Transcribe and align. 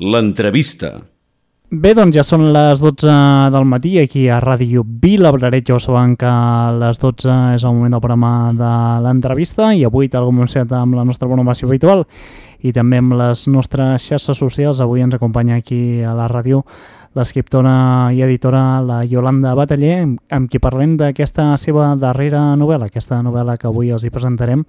L'entrevista. 0.00 0.94
Bé, 1.70 1.90
doncs 1.92 2.16
ja 2.16 2.22
són 2.24 2.46
les 2.54 2.80
12 2.80 3.12
del 3.52 3.66
matí 3.68 3.92
aquí 4.00 4.22
a 4.32 4.38
Ràdio 4.40 4.80
Vila 5.02 5.28
Blaret. 5.34 5.68
Ja 5.68 5.76
ho 5.76 5.82
saben 5.82 6.14
que 6.18 6.30
les 6.80 6.98
12 6.98 7.34
és 7.54 7.66
el 7.68 7.74
moment 7.76 7.92
del 7.92 8.00
programa 8.00 8.30
de 8.56 8.70
l'entrevista 9.04 9.68
i 9.76 9.84
avui, 9.84 10.08
tal 10.08 10.24
com 10.26 10.40
hem 10.40 10.48
fet 10.48 10.72
amb 10.72 10.96
la 10.96 11.04
nostra 11.04 11.28
programació 11.28 11.68
habitual 11.68 12.06
i 12.64 12.72
també 12.72 12.98
amb 12.98 13.12
les 13.20 13.44
nostres 13.52 14.08
xarxes 14.08 14.40
socials, 14.40 14.80
avui 14.80 15.04
ens 15.04 15.14
acompanya 15.14 15.60
aquí 15.60 16.00
a 16.02 16.16
la 16.16 16.26
ràdio 16.32 16.64
l'escriptora 17.18 18.10
i 18.14 18.20
editora 18.22 18.80
la 18.86 19.00
Yolanda 19.04 19.54
Bataller, 19.58 20.04
amb 20.30 20.50
qui 20.50 20.60
parlem 20.62 20.96
d'aquesta 20.98 21.52
seva 21.58 21.92
darrera 21.98 22.54
novel·la, 22.56 22.86
aquesta 22.86 23.18
novel·la 23.26 23.56
que 23.58 23.66
avui 23.70 23.90
els 23.90 24.04
hi 24.06 24.12
presentarem, 24.14 24.62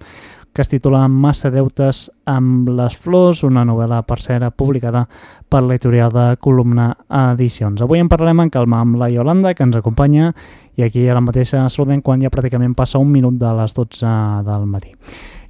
que 0.52 0.62
es 0.62 0.68
titula 0.68 1.06
Massa 1.08 1.50
deutes 1.50 2.06
amb 2.28 2.68
les 2.76 2.96
flors, 2.96 3.42
una 3.42 3.64
novel·la 3.64 4.02
per 4.04 4.18
ser 4.20 4.38
publicada 4.56 5.06
per 5.48 5.62
l'editorial 5.64 6.12
de 6.12 6.26
Columna 6.40 6.90
Edicions. 7.08 7.82
Avui 7.82 8.02
en 8.02 8.10
parlem 8.12 8.44
en 8.44 8.52
calma 8.52 8.82
amb 8.84 9.00
la 9.00 9.10
Yolanda, 9.12 9.54
que 9.54 9.64
ens 9.64 9.76
acompanya, 9.76 10.32
i 10.76 10.84
aquí 10.84 11.08
a 11.08 11.16
la 11.16 11.24
mateixa 11.24 11.64
saludem 11.72 12.02
quan 12.04 12.22
ja 12.22 12.32
pràcticament 12.32 12.76
passa 12.76 13.00
un 13.00 13.12
minut 13.12 13.40
de 13.40 13.52
les 13.60 13.76
12 13.76 14.16
del 14.48 14.66
matí. 14.68 14.96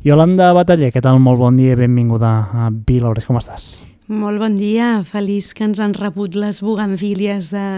Yolanda 0.03 0.53
Bataller, 0.55 0.91
què 0.95 1.03
tal? 1.03 1.23
Molt 1.23 1.39
bon 1.43 1.59
dia 1.59 1.75
i 1.75 1.79
benvinguda 1.79 2.35
a 2.55 2.71
Vilores, 2.71 3.27
com 3.27 3.39
estàs? 3.39 3.92
Molt 4.13 4.37
bon 4.43 4.59
dia, 4.61 4.99
feliç 5.09 5.55
que 5.57 5.65
ens 5.65 5.79
han 5.81 5.95
rebut 5.97 6.35
les 6.37 6.59
bugamfílies 6.61 7.47
de, 7.49 7.69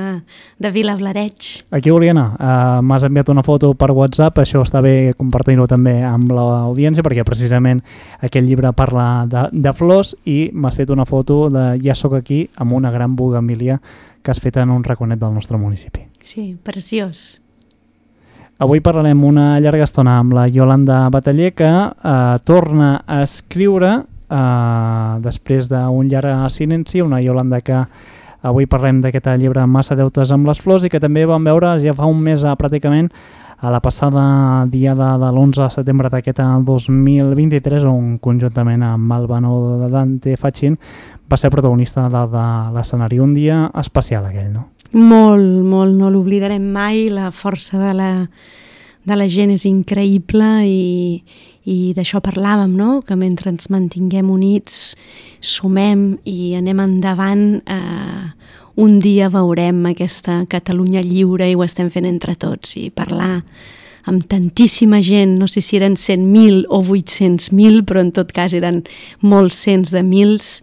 de 0.58 0.70
Vilablareig. 0.74 1.50
Aquí 1.70 1.92
volia 1.94 2.10
anar. 2.10 2.24
Uh, 2.34 2.80
M'has 2.82 3.04
enviat 3.06 3.28
una 3.30 3.44
foto 3.46 3.70
per 3.78 3.92
WhatsApp, 3.94 4.40
això 4.42 4.64
està 4.66 4.80
bé 4.82 5.12
compartir-ho 5.14 5.68
també 5.70 5.92
amb 6.02 6.32
l'audiència 6.34 7.04
perquè 7.06 7.22
precisament 7.28 7.84
aquest 8.18 8.48
llibre 8.48 8.72
parla 8.74 9.04
de, 9.30 9.44
de 9.52 9.74
flors 9.78 10.16
i 10.26 10.48
m'has 10.50 10.74
fet 10.74 10.90
una 10.90 11.06
foto 11.06 11.44
de 11.54 11.62
ja 11.84 11.94
sóc 11.94 12.16
aquí 12.18 12.40
amb 12.58 12.74
una 12.74 12.90
gran 12.90 13.14
bugamília 13.14 13.78
que 14.24 14.32
has 14.34 14.42
fet 14.42 14.58
en 14.58 14.72
un 14.74 14.82
raconet 14.82 15.20
del 15.22 15.36
nostre 15.36 15.60
municipi. 15.60 16.08
Sí, 16.18 16.56
preciós. 16.66 17.44
Avui 18.58 18.82
parlarem 18.82 19.22
una 19.22 19.60
llarga 19.62 19.86
estona 19.86 20.16
amb 20.18 20.34
la 20.34 20.48
Yolanda 20.50 21.04
Bataller 21.14 21.52
que 21.54 21.70
uh, 21.70 22.42
torna 22.42 22.96
a 23.06 23.22
escriure 23.22 24.00
uh, 24.34 25.20
després 25.22 25.70
d'un 25.70 26.10
llarg 26.10 26.50
silenci, 26.50 27.02
una 27.02 27.22
Yolanda 27.22 27.62
que 27.62 27.84
avui 28.44 28.66
parlem 28.66 29.00
d'aquest 29.00 29.30
llibre 29.40 29.64
Massa 29.66 29.96
deutes 29.96 30.34
amb 30.34 30.50
les 30.50 30.60
flors 30.60 30.84
i 30.84 30.90
que 30.92 31.00
també 31.00 31.24
vam 31.24 31.46
veure 31.46 31.78
ja 31.80 31.94
fa 31.96 32.10
un 32.10 32.20
mes 32.26 32.44
uh, 32.44 32.52
pràcticament 32.58 33.08
a 33.64 33.70
la 33.70 33.80
passada 33.80 34.66
diada 34.68 35.14
de 35.16 35.30
l'11 35.30 35.62
de 35.62 35.70
setembre 35.72 36.10
d'aquest 36.12 36.42
2023 36.66 37.86
on 37.88 38.18
conjuntament 38.20 38.82
amb 38.84 39.12
Albano 39.12 39.78
de 39.80 39.88
Dante 39.88 40.36
Fachin 40.36 40.76
va 41.30 41.38
ser 41.40 41.50
protagonista 41.50 42.08
de, 42.12 42.26
de 42.28 42.44
l'escenari. 42.74 43.20
Un 43.20 43.32
dia 43.32 43.70
especial 43.80 44.26
aquell, 44.28 44.52
no? 44.52 44.68
Molt, 44.92 45.64
molt, 45.64 45.96
no 45.96 46.10
l'oblidarem 46.12 46.66
mai, 46.74 47.08
la 47.10 47.30
força 47.32 47.80
de 47.80 47.94
la, 47.96 48.10
de 49.04 49.16
la 49.16 49.28
gent 49.28 49.52
és 49.54 49.66
increïble 49.68 50.48
i, 50.68 51.22
i 51.68 51.78
d'això 51.96 52.20
parlàvem, 52.24 52.74
no? 52.76 53.02
que 53.06 53.16
mentre 53.16 53.52
ens 53.52 53.70
mantinguem 53.72 54.30
units, 54.32 54.94
sumem 55.44 56.14
i 56.28 56.54
anem 56.58 56.82
endavant, 56.84 57.46
eh, 57.68 58.26
un 58.80 58.98
dia 58.98 59.28
veurem 59.30 59.84
aquesta 59.86 60.42
Catalunya 60.50 61.04
lliure 61.04 61.46
i 61.46 61.54
ho 61.54 61.62
estem 61.62 61.92
fent 61.94 62.08
entre 62.08 62.34
tots 62.34 62.74
i 62.80 62.88
parlar 62.90 63.44
amb 64.04 64.24
tantíssima 64.28 65.00
gent, 65.00 65.38
no 65.40 65.46
sé 65.48 65.62
si 65.64 65.78
eren 65.78 65.94
100.000 65.96 66.66
o 66.68 66.82
800.000, 66.82 67.84
però 67.88 68.02
en 68.04 68.10
tot 68.12 68.34
cas 68.36 68.52
eren 68.52 68.82
molts 69.24 69.62
cents 69.64 69.94
de 69.94 70.02
mils, 70.04 70.58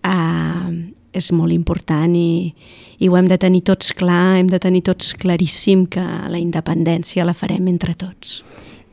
eh, 0.00 0.70
és 1.16 1.32
molt 1.32 1.52
important 1.52 2.14
i, 2.16 2.54
i 2.98 3.08
ho 3.08 3.16
hem 3.18 3.28
de 3.28 3.38
tenir 3.40 3.64
tots 3.66 3.92
clar, 3.96 4.36
hem 4.38 4.48
de 4.52 4.60
tenir 4.62 4.84
tots 4.86 5.14
claríssim 5.18 5.86
que 5.90 6.04
la 6.04 6.38
independència 6.38 7.26
la 7.26 7.36
farem 7.36 7.68
entre 7.72 7.96
tots 7.98 8.42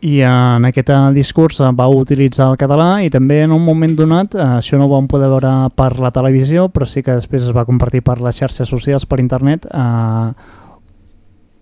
i 0.04 0.20
en 0.28 0.66
aquest 0.68 0.90
discurs 1.16 1.62
va 1.78 1.86
utilitzar 1.88 2.50
el 2.52 2.58
català 2.60 2.98
i 3.06 3.10
també 3.12 3.40
en 3.46 3.54
un 3.56 3.64
moment 3.64 3.94
donat, 3.96 4.36
eh, 4.36 4.48
això 4.60 4.78
no 4.78 4.90
ho 4.90 4.92
vam 4.92 5.08
poder 5.08 5.30
veure 5.32 5.52
per 5.78 5.94
la 6.04 6.12
televisió, 6.12 6.68
però 6.68 6.86
sí 6.86 7.02
que 7.02 7.16
després 7.16 7.46
es 7.48 7.56
va 7.56 7.64
compartir 7.66 8.02
per 8.04 8.20
les 8.20 8.36
xarxes 8.36 8.68
socials, 8.68 9.06
per 9.06 9.22
internet, 9.24 9.66
eh, 9.72 10.34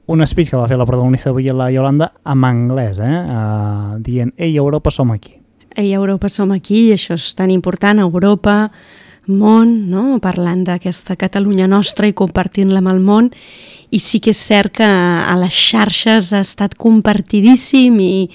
un 0.08 0.26
speech 0.28 0.50
que 0.50 0.58
va 0.58 0.68
fer 0.68 0.80
la 0.80 0.88
protagonista 0.90 1.30
avui 1.30 1.46
la 1.54 1.70
Yolanda 1.72 2.12
en 2.26 2.44
anglès, 2.44 3.00
eh, 3.00 3.06
eh, 3.06 4.00
dient 4.00 4.34
Ei, 4.38 4.58
Europa 4.58 4.90
som 4.90 5.12
aquí. 5.12 5.38
Ei, 5.76 5.94
Europa 5.94 6.28
som 6.28 6.52
aquí, 6.52 6.92
això 6.92 7.14
és 7.14 7.36
tan 7.36 7.52
important, 7.52 8.00
Europa, 8.00 8.72
món, 9.28 9.90
no? 9.92 10.20
parlant 10.24 10.64
d'aquesta 10.66 11.18
Catalunya 11.20 11.68
nostra 11.70 12.10
i 12.10 12.16
compartint-la 12.18 12.82
amb 12.82 12.92
el 12.94 13.04
món 13.06 13.30
i 13.92 14.00
sí 14.00 14.22
que 14.24 14.32
és 14.32 14.40
cert 14.40 14.72
que 14.80 14.88
a 14.88 15.34
les 15.40 15.54
xarxes 15.54 16.32
ha 16.34 16.42
estat 16.46 16.78
compartidíssim 16.80 18.00
i, 18.00 18.30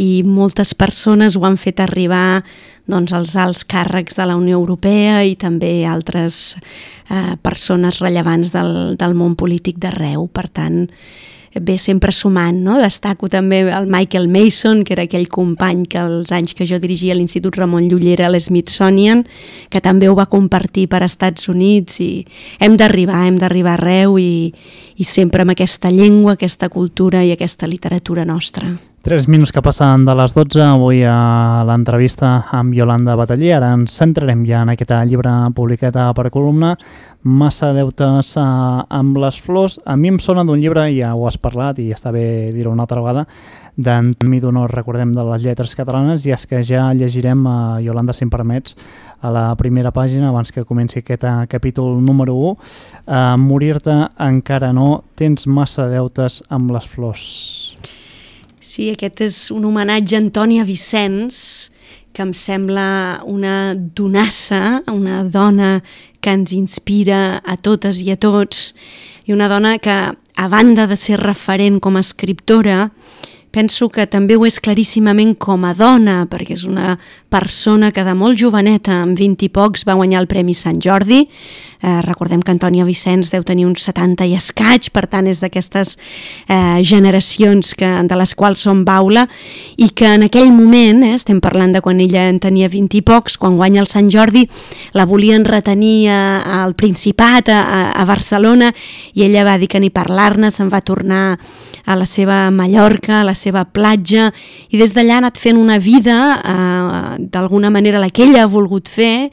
i 0.00 0.10
moltes 0.24 0.72
persones 0.74 1.36
ho 1.36 1.44
han 1.46 1.58
fet 1.60 1.82
arribar 1.84 2.42
doncs, 2.88 3.12
als 3.12 3.36
alts 3.36 3.66
càrrecs 3.68 4.16
de 4.18 4.26
la 4.26 4.38
Unió 4.40 4.56
Europea 4.58 5.20
i 5.28 5.36
també 5.36 5.84
altres 5.86 6.56
eh, 6.56 7.36
persones 7.44 8.00
rellevants 8.00 8.54
del, 8.56 8.96
del 8.98 9.14
món 9.14 9.36
polític 9.36 9.78
d'arreu. 9.78 10.26
Per 10.32 10.48
tant, 10.48 10.86
ve 11.54 11.76
sempre 11.78 12.12
sumant, 12.12 12.62
no? 12.64 12.78
Destaco 12.80 13.28
també 13.28 13.62
el 13.68 13.88
Michael 13.90 14.28
Mason, 14.28 14.84
que 14.84 14.94
era 14.96 15.06
aquell 15.08 15.28
company 15.28 15.84
que 15.90 16.00
els 16.00 16.32
anys 16.32 16.54
que 16.56 16.66
jo 16.68 16.78
dirigia 16.82 17.16
l'Institut 17.16 17.56
Ramon 17.60 17.88
Llullera 17.90 18.28
a 18.28 18.32
l'Smithsonian, 18.32 19.26
que 19.68 19.82
també 19.84 20.08
ho 20.08 20.16
va 20.18 20.30
compartir 20.32 20.88
per 20.88 21.02
Estats 21.04 21.48
Units 21.52 22.00
i 22.00 22.12
hem 22.60 22.78
d'arribar, 22.80 23.26
hem 23.26 23.36
d'arribar 23.40 23.76
arreu 23.76 24.18
i, 24.20 24.52
i 24.96 25.04
sempre 25.04 25.44
amb 25.44 25.56
aquesta 25.56 25.92
llengua, 25.92 26.38
aquesta 26.38 26.70
cultura 26.72 27.24
i 27.24 27.34
aquesta 27.36 27.68
literatura 27.68 28.24
nostra. 28.24 28.72
Tres 29.02 29.26
minuts 29.26 29.50
que 29.50 29.58
passen 29.66 30.04
de 30.06 30.12
les 30.14 30.30
12, 30.30 30.60
avui 30.62 31.00
a 31.02 31.64
l'entrevista 31.66 32.28
amb 32.54 32.70
Yolanda 32.70 33.16
Bataller. 33.18 33.56
Ara 33.56 33.72
ens 33.74 33.96
centrarem 33.98 34.44
ja 34.46 34.60
en 34.62 34.70
aquest 34.70 34.92
llibre 35.10 35.32
publicat 35.56 35.96
per 36.14 36.30
columna, 36.30 36.76
Massa 37.26 37.72
deutes 37.74 38.36
eh, 38.38 38.42
amb 38.42 39.18
les 39.18 39.40
flors. 39.42 39.80
A 39.90 39.96
mi 39.98 40.12
em 40.12 40.20
sona 40.22 40.44
d'un 40.46 40.62
llibre, 40.62 40.84
ja 40.94 41.16
ho 41.16 41.26
has 41.26 41.34
parlat 41.34 41.80
i 41.82 41.88
està 41.90 42.12
bé 42.14 42.52
dir-ho 42.54 42.70
una 42.70 42.86
altra 42.86 43.02
vegada, 43.02 43.24
mi 44.22 44.38
d'honor, 44.38 44.70
recordem, 44.70 45.10
de 45.14 45.24
les 45.32 45.42
lletres 45.42 45.74
catalanes, 45.74 46.22
i 46.26 46.34
és 46.34 46.46
que 46.46 46.62
ja 46.62 46.92
llegirem, 46.94 47.42
a 47.46 47.56
eh, 47.80 47.88
Yolanda, 47.88 48.14
si 48.14 48.22
em 48.22 48.30
permets, 48.30 48.76
a 49.18 49.34
la 49.34 49.48
primera 49.58 49.90
pàgina, 49.90 50.28
abans 50.30 50.54
que 50.54 50.62
comenci 50.62 51.00
aquest 51.02 51.24
eh, 51.26 51.34
capítol 51.50 51.98
número 52.06 52.38
1, 52.52 52.54
eh, 53.08 53.24
Morir-te 53.48 53.98
encara 54.30 54.70
no, 54.72 55.02
tens 55.18 55.50
massa 55.50 55.88
deutes 55.90 56.44
amb 56.50 56.70
les 56.70 56.86
flors. 56.86 58.01
Sí, 58.62 58.92
aquest 58.92 59.20
és 59.24 59.36
un 59.50 59.64
homenatge 59.66 60.14
a 60.14 60.20
Antònia 60.22 60.62
Vicenç, 60.62 61.36
que 62.14 62.22
em 62.22 62.30
sembla 62.36 63.22
una 63.26 63.74
donassa, 63.74 64.84
una 64.92 65.24
dona 65.26 65.80
que 66.22 66.30
ens 66.30 66.52
inspira 66.54 67.40
a 67.42 67.56
totes 67.58 67.98
i 67.98 68.12
a 68.14 68.16
tots, 68.22 68.68
i 69.26 69.34
una 69.34 69.48
dona 69.50 69.74
que, 69.82 69.96
a 70.14 70.46
banda 70.48 70.86
de 70.86 70.96
ser 70.96 71.18
referent 71.18 71.80
com 71.82 71.98
a 71.98 72.04
escriptora, 72.06 72.92
penso 73.52 73.90
que 73.92 74.06
també 74.08 74.34
ho 74.34 74.46
és 74.48 74.58
claríssimament 74.64 75.36
com 75.40 75.66
a 75.68 75.74
dona, 75.76 76.22
perquè 76.30 76.56
és 76.56 76.64
una 76.64 76.96
persona 77.32 77.92
que 77.92 78.04
de 78.04 78.14
molt 78.16 78.40
joveneta, 78.40 79.02
amb 79.04 79.18
20 79.18 79.46
i 79.46 79.50
pocs, 79.52 79.84
va 79.88 79.96
guanyar 79.98 80.22
el 80.22 80.28
Premi 80.30 80.54
Sant 80.56 80.80
Jordi. 80.82 81.26
Eh, 81.82 82.00
recordem 82.06 82.40
que 82.40 82.52
Antònia 82.54 82.86
Vicenç 82.86 83.32
deu 83.32 83.44
tenir 83.44 83.66
uns 83.66 83.84
70 83.84 84.24
i 84.30 84.36
escaig, 84.38 84.88
per 84.94 85.04
tant 85.10 85.26
és 85.28 85.42
d'aquestes 85.42 85.96
eh, 86.46 86.78
generacions 86.86 87.74
que, 87.76 87.90
de 88.08 88.18
les 88.18 88.34
quals 88.38 88.62
som 88.64 88.84
baula, 88.86 89.26
i 89.76 89.90
que 89.90 90.08
en 90.14 90.24
aquell 90.28 90.52
moment, 90.54 91.02
eh, 91.04 91.16
estem 91.18 91.42
parlant 91.44 91.74
de 91.76 91.82
quan 91.84 92.00
ella 92.00 92.28
en 92.30 92.40
tenia 92.40 92.70
20 92.72 93.00
i 93.00 93.02
pocs, 93.04 93.36
quan 93.36 93.58
guanya 93.60 93.82
el 93.82 93.90
Sant 93.90 94.08
Jordi, 94.14 94.46
la 94.96 95.04
volien 95.10 95.44
retenir 95.44 96.08
a, 96.08 96.22
al 96.62 96.76
Principat, 96.78 97.52
a, 97.52 97.90
a 97.92 98.08
Barcelona, 98.08 98.72
i 99.12 99.26
ella 99.26 99.44
va 99.44 99.58
dir 99.58 99.68
que 99.68 99.82
ni 99.82 99.90
parlar-ne 99.92 100.52
se'n 100.54 100.72
va 100.72 100.80
tornar 100.80 101.38
a 101.84 101.96
la 101.96 102.06
seva 102.06 102.50
Mallorca, 102.50 103.20
a 103.20 103.26
la 103.26 103.34
seva 103.34 103.64
platja, 103.64 104.30
i 104.70 104.78
des 104.80 104.94
d'allà 104.94 105.18
ha 105.18 105.22
anat 105.24 105.40
fent 105.40 105.58
una 105.58 105.78
vida, 105.82 106.18
eh, 106.38 107.16
d'alguna 107.32 107.70
manera 107.70 108.02
la 108.02 108.10
que 108.10 108.24
ella 108.24 108.44
ha 108.44 108.50
volgut 108.50 108.88
fer, 108.88 109.30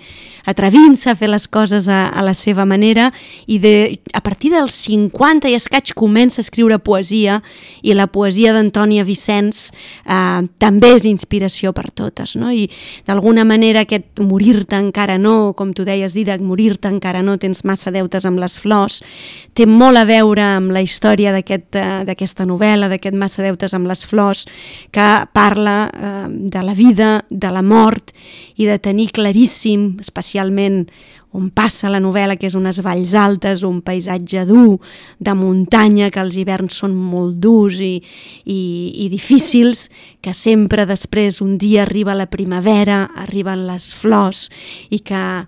atrevint-se 0.50 1.12
a 1.12 1.16
fer 1.18 1.30
les 1.30 1.48
coses 1.48 1.88
a, 1.90 2.08
a 2.10 2.24
la 2.26 2.34
seva 2.34 2.66
manera, 2.66 3.10
i 3.48 3.60
de, 3.62 4.00
a 4.14 4.22
partir 4.26 4.52
dels 4.54 4.74
50 4.88 5.50
i 5.50 5.56
escaig 5.58 5.94
comença 5.98 6.42
a 6.42 6.46
escriure 6.46 6.80
poesia, 6.82 7.40
i 7.82 7.94
la 7.96 8.08
poesia 8.12 8.54
d'Antònia 8.56 9.06
Vicenç 9.08 9.70
eh, 9.70 10.42
també 10.62 10.94
és 10.98 11.08
inspiració 11.10 11.74
per 11.76 11.90
totes, 11.92 12.36
no? 12.40 12.52
i 12.52 12.68
d'alguna 13.08 13.46
manera 13.48 13.84
aquest 13.86 14.22
morir-te 14.24 14.80
encara 14.80 15.20
no, 15.22 15.54
com 15.58 15.74
tu 15.78 15.86
deies, 15.88 16.16
Didac, 16.18 16.42
morir-te 16.44 16.90
encara 16.90 17.22
no, 17.26 17.38
tens 17.40 17.64
massa 17.68 17.94
deutes 17.94 18.26
amb 18.28 18.42
les 18.42 18.58
flors, 18.60 19.00
té 19.54 19.68
molt 19.70 20.00
a 20.00 20.06
veure 20.10 20.44
amb 20.58 20.74
la 20.76 20.84
història 20.84 21.34
d'aquesta 21.36 22.10
aquest, 22.10 22.44
novel·la, 22.50 22.90
d'aquest 22.92 23.18
massa 23.20 23.46
deutes 23.46 23.76
amb 23.78 23.90
les 23.90 24.04
flors, 24.08 24.46
que 24.96 25.08
parla 25.36 25.78
eh, 25.90 26.28
de 26.30 26.64
la 26.66 26.76
vida, 26.78 27.12
de 27.30 27.52
la 27.54 27.64
mort 27.66 28.14
i 28.60 28.68
de 28.68 28.80
tenir 28.82 29.10
claríssim, 29.16 29.98
especialment 30.02 30.39
especialment 30.40 30.88
on 31.32 31.52
passa 31.54 31.92
la 31.94 32.00
novel·la, 32.02 32.40
que 32.40 32.48
és 32.50 32.56
unes 32.58 32.80
valls 32.82 33.14
altes, 33.14 33.62
un 33.64 33.84
paisatge 33.86 34.48
dur, 34.50 34.80
de 35.20 35.36
muntanya, 35.38 36.10
que 36.10 36.24
els 36.24 36.36
hiverns 36.36 36.80
són 36.82 36.96
molt 36.96 37.38
durs 37.38 37.78
i, 37.80 38.02
i, 38.46 38.60
i 39.06 39.10
difícils, 39.10 39.90
que 40.22 40.34
sempre 40.34 40.88
després 40.90 41.42
un 41.42 41.58
dia 41.58 41.84
arriba 41.84 42.18
la 42.18 42.30
primavera, 42.30 43.12
arriben 43.16 43.68
les 43.68 43.94
flors 43.94 44.50
i 44.90 45.04
que 45.06 45.46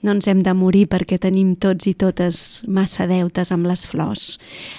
no 0.00 0.14
ens 0.14 0.28
hem 0.30 0.40
de 0.40 0.54
morir 0.54 0.86
perquè 0.88 1.18
tenim 1.20 1.56
tots 1.58 1.90
i 1.90 1.92
totes 1.98 2.62
massa 2.70 3.04
deutes 3.10 3.50
amb 3.52 3.66
les 3.66 3.84
flors. 3.84 4.38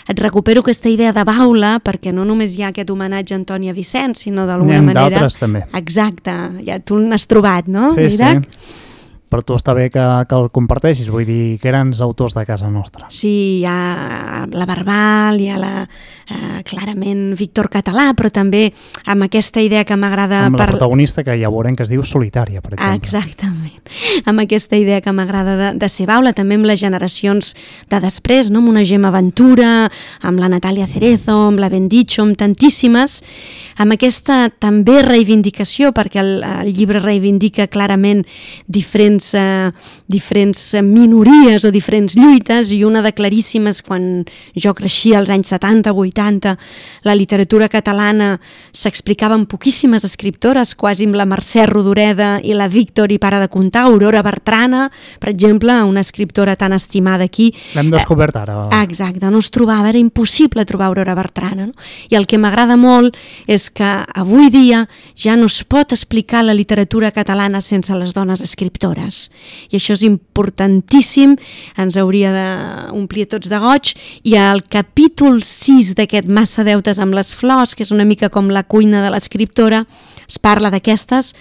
Et 0.09 0.17
recupero 0.17 0.63
aquesta 0.63 0.89
idea 0.89 1.13
de 1.13 1.25
baula 1.27 1.77
perquè 1.83 2.15
no 2.15 2.25
només 2.25 2.55
hi 2.55 2.63
ha 2.63 2.73
aquest 2.73 2.89
homenatge 2.89 3.35
a 3.35 3.41
Antònia 3.43 3.75
Vicenç, 3.77 4.25
sinó 4.25 4.47
d'alguna 4.49 4.81
manera... 4.81 5.09
N'hi 5.11 5.19
d'altres 5.19 5.37
també. 5.37 5.67
Exacte, 5.77 6.39
ja 6.65 6.79
tu 6.81 6.97
n'has 7.03 7.29
trobat, 7.29 7.67
no? 7.69 7.91
Sí, 7.93 8.15
Mirac? 8.15 8.47
sí 8.47 8.87
per 9.29 9.43
tu 9.45 9.53
està 9.53 9.75
bé 9.77 9.87
que, 9.93 10.03
que 10.25 10.37
el 10.37 10.49
comparteixis, 10.53 11.09
vull 11.13 11.27
dir, 11.27 11.59
grans 11.61 12.01
autors 12.01 12.33
de 12.33 12.43
casa 12.47 12.69
nostra. 12.73 13.07
Sí, 13.13 13.61
hi 13.61 13.65
ha 13.69 14.45
la 14.49 14.65
Barbal, 14.65 15.37
hi 15.39 15.49
ha 15.53 15.59
la, 15.61 15.73
eh, 15.85 16.61
clarament 16.65 17.35
Víctor 17.37 17.69
Català, 17.69 18.09
però 18.17 18.31
també 18.33 18.65
amb 19.05 19.27
aquesta 19.27 19.61
idea 19.61 19.85
que 19.85 19.97
m'agrada... 19.99 20.45
Amb 20.47 20.57
la 20.57 20.65
per... 20.65 20.73
protagonista 20.73 21.23
que 21.25 21.37
ja 21.37 21.51
veurem 21.53 21.77
que 21.77 21.85
es 21.85 21.91
diu 21.93 22.01
Solitària, 22.01 22.63
per 22.65 22.73
exemple. 22.73 23.03
Exactament, 23.03 23.93
amb 24.29 24.45
aquesta 24.45 24.79
idea 24.81 25.01
que 25.05 25.13
m'agrada 25.13 25.55
de, 25.59 25.69
de 25.79 25.91
ser 25.93 26.09
baula, 26.09 26.33
també 26.33 26.57
amb 26.57 26.69
les 26.69 26.81
generacions 26.81 27.53
de 27.91 28.01
després, 28.01 28.49
no? 28.49 28.63
amb 28.63 28.73
una 28.73 28.85
Gemma 28.87 29.13
Ventura, 29.13 29.89
amb 30.25 30.41
la 30.41 30.49
Natàlia 30.49 30.89
Cerezo, 30.89 31.37
amb 31.51 31.61
la 31.61 31.69
Bendicho, 31.69 32.25
amb 32.25 32.39
tantíssimes, 32.39 33.21
amb 33.77 33.93
aquesta 33.93 34.47
també 34.57 35.03
reivindicació, 35.05 35.93
perquè 35.93 36.23
el, 36.23 36.33
el 36.41 36.73
llibre 36.73 37.01
reivindica 37.03 37.69
clarament 37.69 38.25
diferents 38.65 39.18
diferents, 39.19 39.33
eh, 39.33 39.71
diferents 40.07 40.75
minories 40.83 41.65
o 41.65 41.71
diferents 41.71 42.15
lluites 42.15 42.71
i 42.71 42.83
una 42.83 43.01
de 43.01 43.11
claríssimes 43.13 43.81
quan 43.83 44.25
jo 44.55 44.73
creixia 44.73 45.19
als 45.19 45.29
anys 45.29 45.51
70-80 45.51 46.57
la 47.03 47.15
literatura 47.15 47.69
catalana 47.69 48.39
s'explicava 48.71 49.35
en 49.35 49.45
poquíssimes 49.45 50.03
escriptores 50.03 50.75
quasi 50.75 51.05
amb 51.05 51.15
la 51.15 51.25
Mercè 51.25 51.65
Rodoreda 51.67 52.39
i 52.43 52.53
la 52.53 52.67
Víctor 52.67 53.11
i 53.11 53.19
para 53.19 53.39
de 53.39 53.49
comptar, 53.49 53.85
Aurora 53.87 54.21
Bertrana 54.23 54.89
per 55.19 55.29
exemple, 55.29 55.73
una 55.83 56.01
escriptora 56.01 56.55
tan 56.55 56.73
estimada 56.73 57.23
aquí. 57.23 57.53
L'hem 57.75 57.89
descobert 57.91 58.35
ara. 58.35 58.67
eh, 58.71 58.83
exacte, 58.83 59.29
no 59.29 59.39
es 59.39 59.51
trobava, 59.51 59.89
era 59.89 59.99
impossible 59.99 60.65
trobar 60.65 60.87
Aurora 60.87 61.15
Bertrana 61.15 61.67
no? 61.67 61.73
i 62.09 62.15
el 62.15 62.27
que 62.27 62.37
m'agrada 62.37 62.77
molt 62.77 63.15
és 63.47 63.69
que 63.69 63.89
avui 64.15 64.49
dia 64.49 64.87
ja 65.15 65.35
no 65.35 65.45
es 65.45 65.63
pot 65.63 65.91
explicar 65.91 66.43
la 66.43 66.53
literatura 66.53 67.11
catalana 67.11 67.61
sense 67.61 67.93
les 67.95 68.13
dones 68.13 68.41
escriptores 68.41 69.08
dones. 69.09 69.29
I 69.71 69.77
això 69.77 69.93
és 69.93 70.03
importantíssim, 70.03 71.35
ens 71.77 71.97
hauria 71.97 72.31
d'omplir 72.31 73.27
tots 73.27 73.49
de 73.49 73.57
goig, 73.59 73.95
i 74.23 74.35
al 74.35 74.61
capítol 74.63 75.41
6 75.43 75.95
d'aquest 75.95 76.27
Massa 76.27 76.63
deutes 76.63 76.99
amb 76.99 77.13
les 77.13 77.33
flors, 77.35 77.75
que 77.75 77.83
és 77.83 77.91
una 77.91 78.05
mica 78.05 78.29
com 78.29 78.49
la 78.49 78.63
cuina 78.63 79.03
de 79.03 79.09
l'escriptora, 79.09 79.85
es 80.27 80.37
parla 80.37 80.69
d'aquestes 80.69 81.33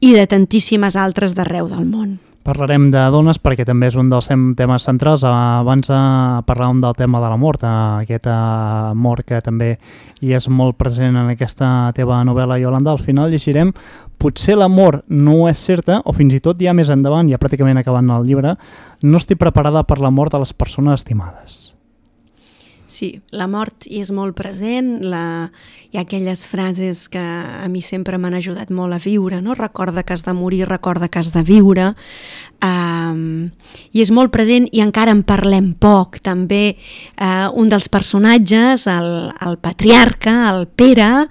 i 0.00 0.14
de 0.14 0.26
tantíssimes 0.26 0.96
altres 0.96 1.34
d'arreu 1.34 1.68
del 1.68 1.84
món. 1.84 2.27
Parlarem 2.46 2.86
de 2.92 3.00
dones 3.12 3.36
perquè 3.42 3.66
també 3.68 3.90
és 3.90 3.96
un 3.98 4.08
dels 4.08 4.30
temes 4.56 4.84
centrals. 4.86 5.24
Abans 5.26 5.90
eh, 5.92 5.98
parlàvem 6.48 6.80
del 6.80 6.96
tema 6.96 7.20
de 7.20 7.28
la 7.28 7.36
mort, 7.36 7.64
eh, 7.64 7.72
aquest 8.04 8.28
amor 8.32 9.24
que 9.26 9.40
també 9.44 9.74
hi 10.20 10.34
és 10.38 10.48
molt 10.48 10.78
present 10.80 11.18
en 11.18 11.32
aquesta 11.34 11.92
teva 11.96 12.22
novel·la, 12.24 12.60
Yolanda. 12.62 12.94
Al 12.94 13.04
final 13.04 13.30
llegirem 13.30 13.72
potser 14.18 14.56
l'amor 14.56 15.02
no 15.08 15.46
és 15.50 15.58
certa, 15.60 16.00
o 16.04 16.14
fins 16.16 16.34
i 16.34 16.42
tot 16.44 16.60
ja 16.62 16.74
més 16.74 16.90
endavant, 16.90 17.28
ja 17.28 17.38
pràcticament 17.38 17.78
acabant 17.82 18.10
el 18.16 18.26
llibre, 18.26 18.56
no 19.02 19.20
estic 19.20 19.38
preparada 19.38 19.84
per 19.84 20.00
la 20.00 20.10
mort 20.14 20.32
de 20.32 20.42
les 20.42 20.54
persones 20.54 21.02
estimades. 21.02 21.77
Sí, 22.88 23.18
la 23.36 23.44
mort 23.52 23.84
hi 23.84 24.00
és 24.00 24.08
molt 24.16 24.32
present, 24.32 25.02
la... 25.04 25.50
hi 25.92 25.98
ha 25.98 26.02
aquelles 26.06 26.46
frases 26.48 27.06
que 27.12 27.20
a 27.20 27.66
mi 27.68 27.82
sempre 27.84 28.16
m'han 28.20 28.38
ajudat 28.38 28.72
molt 28.72 28.96
a 28.96 28.98
viure, 29.00 29.42
no? 29.44 29.54
recorda 29.56 30.02
que 30.04 30.14
has 30.16 30.24
de 30.24 30.32
morir, 30.32 30.64
recorda 30.68 31.08
que 31.08 31.20
has 31.20 31.28
de 31.32 31.42
viure, 31.44 31.90
um, 32.64 33.48
i 33.92 34.00
és 34.00 34.12
molt 34.12 34.32
present 34.32 34.66
i 34.72 34.80
encara 34.84 35.12
en 35.12 35.22
parlem 35.24 35.70
poc. 35.80 36.18
També 36.24 36.78
uh, 37.20 37.48
un 37.60 37.68
dels 37.68 37.88
personatges, 37.92 38.86
el, 38.88 39.10
el 39.44 39.60
patriarca, 39.60 40.36
el 40.54 40.66
Pere, 40.68 41.28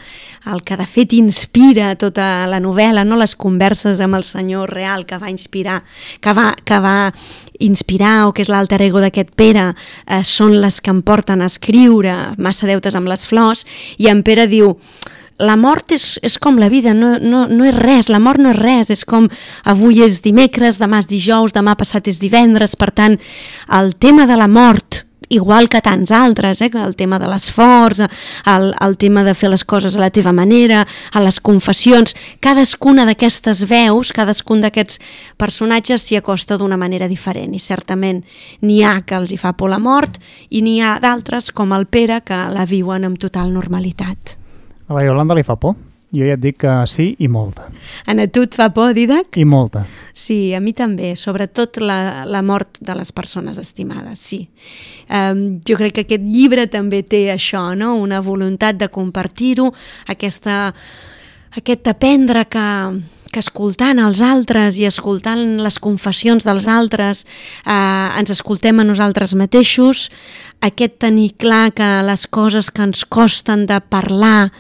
el 0.54 0.64
que 0.66 0.78
de 0.78 0.88
fet 0.90 1.14
inspira 1.18 1.96
tota 1.98 2.48
la 2.50 2.62
novel·la, 2.64 3.06
no? 3.06 3.18
les 3.18 3.36
converses 3.36 4.02
amb 4.02 4.18
el 4.18 4.26
senyor 4.26 4.74
real 4.74 5.06
que 5.10 5.18
va 5.22 5.34
inspirar, 5.34 5.82
que 6.22 6.34
va, 6.38 6.52
que 6.66 6.80
va 6.82 6.98
inspirar 7.60 8.28
o 8.28 8.34
que 8.34 8.46
és 8.46 8.52
l'alter 8.54 8.82
ego 8.86 9.02
d'aquest 9.02 9.34
Pere 9.38 9.72
eh, 9.74 10.24
són 10.24 10.60
les 10.62 10.80
que 10.82 10.94
em 10.94 11.02
porten 11.06 11.42
a 11.42 11.47
escriure 11.48 12.16
massa 12.38 12.68
deutes 12.70 12.96
amb 12.96 13.10
les 13.10 13.26
flors 13.28 13.66
i 13.98 14.12
en 14.12 14.24
Pere 14.28 14.48
diu 14.52 14.76
la 15.38 15.56
mort 15.58 15.94
és, 15.94 16.18
és 16.26 16.38
com 16.42 16.58
la 16.58 16.70
vida, 16.70 16.94
no, 16.98 17.16
no, 17.22 17.46
no 17.48 17.66
és 17.68 17.76
res, 17.78 18.10
la 18.10 18.20
mort 18.20 18.42
no 18.42 18.52
és 18.56 18.58
res, 18.58 18.90
és 18.94 19.04
com 19.06 19.28
avui 19.70 20.02
és 20.06 20.22
dimecres, 20.26 20.80
demà 20.82 21.04
és 21.04 21.10
dijous, 21.10 21.54
demà 21.54 21.78
passat 21.78 22.10
és 22.10 22.22
divendres, 22.22 22.76
per 22.76 22.90
tant, 22.92 23.20
el 23.78 23.94
tema 24.02 24.26
de 24.30 24.38
la 24.40 24.50
mort 24.50 25.07
igual 25.30 25.70
que 25.70 25.82
tants 25.82 26.12
altres, 26.12 26.62
eh? 26.62 26.70
el 26.74 26.96
tema 26.96 27.20
de 27.20 27.28
l'esforç, 27.28 28.04
el, 28.48 28.70
el 28.80 28.98
tema 28.98 29.24
de 29.24 29.34
fer 29.36 29.50
les 29.52 29.66
coses 29.66 29.96
a 29.96 30.02
la 30.02 30.12
teva 30.14 30.34
manera, 30.34 30.86
a 31.14 31.24
les 31.24 31.40
confessions, 31.40 32.16
cadascuna 32.40 33.06
d'aquestes 33.08 33.66
veus, 33.70 34.14
cadascun 34.16 34.64
d'aquests 34.64 35.02
personatges 35.38 36.06
s'hi 36.08 36.20
acosta 36.20 36.58
d'una 36.58 36.78
manera 36.78 37.08
diferent 37.08 37.56
i 37.56 37.60
certament 37.60 38.24
n'hi 38.62 38.82
ha 38.84 39.02
que 39.06 39.18
els 39.18 39.32
hi 39.32 39.40
fa 39.42 39.54
por 39.58 39.72
la 39.74 39.80
mort 39.80 40.20
i 40.50 40.62
n'hi 40.62 40.80
ha 40.82 40.98
d'altres 41.04 41.52
com 41.52 41.74
el 41.74 41.88
Pere 41.88 42.22
que 42.26 42.38
la 42.54 42.66
viuen 42.68 43.06
amb 43.08 43.20
total 43.20 43.54
normalitat. 43.54 44.38
A 44.88 44.96
la 44.96 45.04
Iolanda 45.04 45.36
li 45.36 45.44
fa 45.44 45.58
por? 45.60 45.76
Jo 46.16 46.24
ja 46.24 46.38
et 46.38 46.42
dic 46.42 46.56
que 46.64 46.74
sí 46.88 47.10
i 47.20 47.28
molta. 47.28 47.66
A 48.08 48.16
tu 48.32 48.46
et 48.48 48.56
fa 48.56 48.70
por, 48.72 48.94
Didac? 48.96 49.36
I 49.36 49.44
molta. 49.44 49.84
Sí, 50.16 50.54
a 50.56 50.62
mi 50.64 50.72
també, 50.72 51.12
sobretot 51.20 51.82
la, 51.84 52.24
la 52.26 52.42
mort 52.42 52.80
de 52.80 52.96
les 52.96 53.12
persones 53.12 53.60
estimades, 53.60 54.22
sí. 54.24 54.46
Um, 55.12 55.60
jo 55.68 55.76
crec 55.76 55.98
que 55.98 56.06
aquest 56.08 56.24
llibre 56.24 56.68
també 56.72 57.04
té 57.04 57.28
això, 57.34 57.74
no? 57.76 57.98
una 58.00 58.22
voluntat 58.24 58.80
de 58.80 58.88
compartir-ho, 58.88 59.74
aquesta, 60.08 60.72
aquest 61.60 61.92
aprendre 61.92 62.48
que, 62.48 62.66
que 63.28 63.44
escoltant 63.44 64.00
els 64.00 64.24
altres 64.24 64.80
i 64.80 64.88
escoltant 64.88 65.60
les 65.60 65.78
confessions 65.84 66.48
dels 66.48 66.72
altres 66.72 67.26
eh, 67.68 68.20
ens 68.20 68.32
escoltem 68.32 68.80
a 68.80 68.88
nosaltres 68.88 69.36
mateixos, 69.36 70.08
aquest 70.64 71.02
tenir 71.04 71.34
clar 71.36 71.74
que 71.76 71.88
les 72.08 72.28
coses 72.32 72.72
que 72.72 72.88
ens 72.88 73.04
costen 73.04 73.68
de 73.68 73.84
parlar 73.84 74.54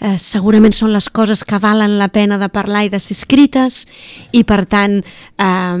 eh, 0.00 0.16
segurament 0.18 0.74
són 0.74 0.92
les 0.94 1.08
coses 1.10 1.44
que 1.44 1.58
valen 1.62 1.98
la 1.98 2.08
pena 2.14 2.38
de 2.38 2.48
parlar 2.52 2.86
i 2.86 2.92
de 2.92 3.00
ser 3.02 3.16
escrites 3.16 3.84
i 4.32 4.44
per 4.48 4.64
tant 4.70 5.00
eh, 5.02 5.76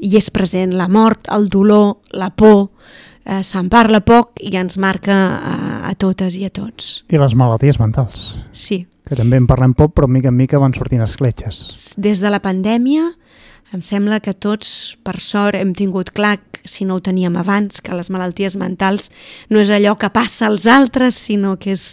hi 0.00 0.14
és 0.20 0.30
present 0.34 0.74
la 0.76 0.88
mort, 0.88 1.28
el 1.34 1.48
dolor, 1.52 1.98
la 2.12 2.30
por, 2.30 2.68
eh, 3.24 3.42
se'n 3.42 3.70
parla 3.72 4.02
poc 4.04 4.40
i 4.44 4.54
ens 4.60 4.78
marca 4.78 5.16
a, 5.36 5.56
a 5.90 5.94
totes 5.94 6.36
i 6.36 6.44
a 6.46 6.52
tots. 6.52 7.04
I 7.12 7.20
les 7.20 7.36
malalties 7.38 7.80
mentals. 7.80 8.34
Sí. 8.52 8.84
Que 9.04 9.16
també 9.18 9.36
en 9.36 9.48
parlem 9.48 9.74
poc, 9.76 9.92
però 9.96 10.08
mica 10.08 10.30
en 10.32 10.38
mica 10.38 10.60
van 10.60 10.72
sortint 10.76 11.04
escletxes. 11.04 11.92
Des 12.00 12.22
de 12.24 12.32
la 12.32 12.40
pandèmia 12.44 13.10
em 13.74 13.82
sembla 13.82 14.20
que 14.22 14.32
tots, 14.38 14.94
per 15.02 15.16
sort, 15.18 15.58
hem 15.58 15.72
tingut 15.74 16.12
clar, 16.14 16.36
si 16.64 16.86
no 16.86 16.96
ho 16.96 17.02
teníem 17.02 17.34
abans, 17.36 17.80
que 17.82 17.96
les 17.96 18.08
malalties 18.12 18.54
mentals 18.56 19.10
no 19.50 19.58
és 19.58 19.72
allò 19.74 19.96
que 19.98 20.12
passa 20.14 20.46
als 20.46 20.68
altres, 20.70 21.18
sinó 21.26 21.56
que 21.58 21.74
és 21.74 21.88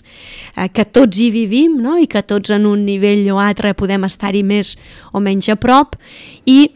eh, 0.55 0.69
que 0.69 0.85
tots 0.85 1.17
hi 1.17 1.31
vivim 1.33 1.79
no? 1.81 1.97
i 1.97 2.05
que 2.05 2.21
tots 2.21 2.53
en 2.53 2.67
un 2.69 2.85
nivell 2.85 3.25
o 3.33 3.39
altre 3.41 3.73
podem 3.73 4.05
estar-hi 4.05 4.43
més 4.45 4.75
o 5.11 5.23
menys 5.25 5.49
a 5.49 5.57
prop 5.57 5.97
i, 6.45 6.69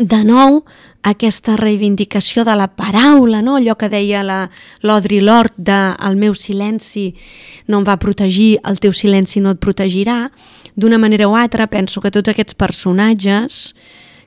de 0.00 0.22
nou, 0.24 0.62
aquesta 1.04 1.58
reivindicació 1.60 2.46
de 2.48 2.56
la 2.56 2.70
paraula, 2.72 3.42
no? 3.44 3.58
allò 3.58 3.76
que 3.76 3.92
deia 3.92 4.24
l'Audre 4.24 5.20
Lorde 5.20 5.68
de 5.68 5.80
el 6.08 6.16
meu 6.16 6.32
silenci 6.32 7.10
no 7.68 7.82
em 7.82 7.84
va 7.84 8.00
protegir, 8.00 8.54
el 8.64 8.80
teu 8.80 8.96
silenci 8.96 9.44
no 9.44 9.52
et 9.52 9.60
protegirà, 9.60 10.30
d'una 10.74 10.98
manera 10.98 11.28
o 11.28 11.36
altra 11.36 11.68
penso 11.68 12.00
que 12.00 12.10
tots 12.10 12.32
aquests 12.32 12.56
personatges 12.56 13.74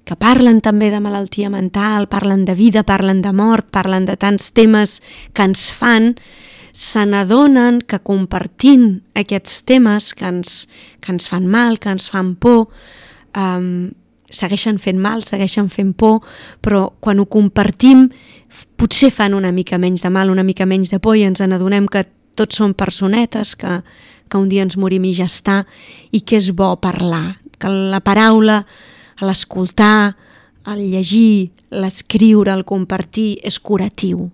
que 0.07 0.15
parlen 0.15 0.61
també 0.63 0.87
de 0.93 1.01
malaltia 1.03 1.49
mental, 1.51 2.07
parlen 2.07 2.45
de 2.47 2.55
vida, 2.55 2.85
parlen 2.87 3.19
de 3.21 3.33
mort, 3.35 3.67
parlen 3.75 4.07
de 4.07 4.15
tants 4.15 4.53
temes 4.55 5.01
que 5.35 5.43
ens 5.43 5.67
fan, 5.75 6.13
se 6.71 7.03
n'adonen 7.09 7.81
que 7.83 7.99
compartint 8.05 9.01
aquests 9.17 9.63
temes 9.67 10.13
que 10.15 10.29
ens, 10.29 10.67
que 11.03 11.11
ens 11.11 11.27
fan 11.27 11.47
mal, 11.51 11.79
que 11.83 11.91
ens 11.91 12.07
fan 12.13 12.35
por, 12.39 12.69
um, 13.35 13.89
segueixen 14.31 14.79
fent 14.79 14.99
mal, 15.01 15.23
segueixen 15.27 15.67
fent 15.73 15.91
por, 15.97 16.21
però 16.63 16.85
quan 17.03 17.19
ho 17.19 17.27
compartim 17.27 18.07
potser 18.79 19.11
fan 19.11 19.35
una 19.35 19.51
mica 19.51 19.79
menys 19.81 20.05
de 20.05 20.11
mal, 20.13 20.31
una 20.31 20.45
mica 20.47 20.67
menys 20.69 20.93
de 20.93 21.01
por 21.03 21.17
i 21.17 21.25
ens 21.27 21.43
n'adonem 21.43 21.87
que 21.91 22.05
tots 22.37 22.61
són 22.61 22.77
personetes, 22.77 23.55
que, 23.59 23.81
que 24.29 24.39
un 24.39 24.47
dia 24.47 24.63
ens 24.63 24.77
morim 24.77 25.07
i 25.09 25.15
ja 25.17 25.27
està, 25.27 25.63
i 26.13 26.21
que 26.21 26.37
és 26.39 26.53
bo 26.55 26.75
parlar, 26.79 27.39
que 27.57 27.71
la 27.73 28.03
paraula 28.05 28.61
a 29.17 29.25
l'escoltar, 29.25 30.15
el 30.67 30.89
llegir, 30.91 31.51
l'escriure, 31.71 32.51
el 32.53 32.65
compartir 32.65 33.37
és 33.43 33.59
curatiu. 33.59 34.27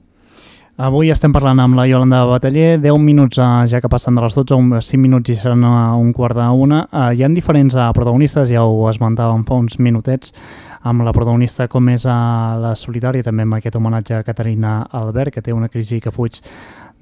Avui 0.74 1.12
estem 1.13 1.30
parlant 1.30 1.60
amb 1.62 1.78
la 1.78 1.84
Yolanda 1.86 2.24
Bataller, 2.25 2.80
10 2.82 2.98
minuts 2.98 3.38
eh, 3.38 3.48
ja 3.70 3.78
que 3.80 3.90
passen 3.94 4.16
de 4.18 4.24
les 4.24 4.34
12, 4.34 4.56
un, 4.58 4.72
5 4.82 4.98
minuts 4.98 5.30
i 5.30 5.36
seran 5.38 5.62
un 5.63 6.10
quart 6.18 6.34
d'una. 6.34 6.80
Eh, 6.90 7.10
hi 7.13 7.22
ha 7.22 7.30
diferents 7.30 7.75
eh, 7.78 7.90
protagonistes, 7.94 8.50
ja 8.50 8.63
ho 8.66 8.88
esmentàvem 8.90 9.44
fa 9.46 9.60
uns 9.62 9.78
minutets, 9.78 10.34
amb 10.82 11.06
la 11.06 11.13
protagonista 11.13 11.68
com 11.70 11.92
és 11.94 12.08
a 12.10 12.18
la 12.58 12.74
solitària, 12.74 13.22
també 13.22 13.46
amb 13.46 13.60
aquest 13.60 13.78
homenatge 13.78 14.18
a 14.18 14.24
Caterina 14.25 14.80
Albert, 14.90 15.36
que 15.36 15.46
té 15.46 15.54
una 15.54 15.70
crisi 15.70 16.02
que 16.02 16.12
fuig 16.12 16.42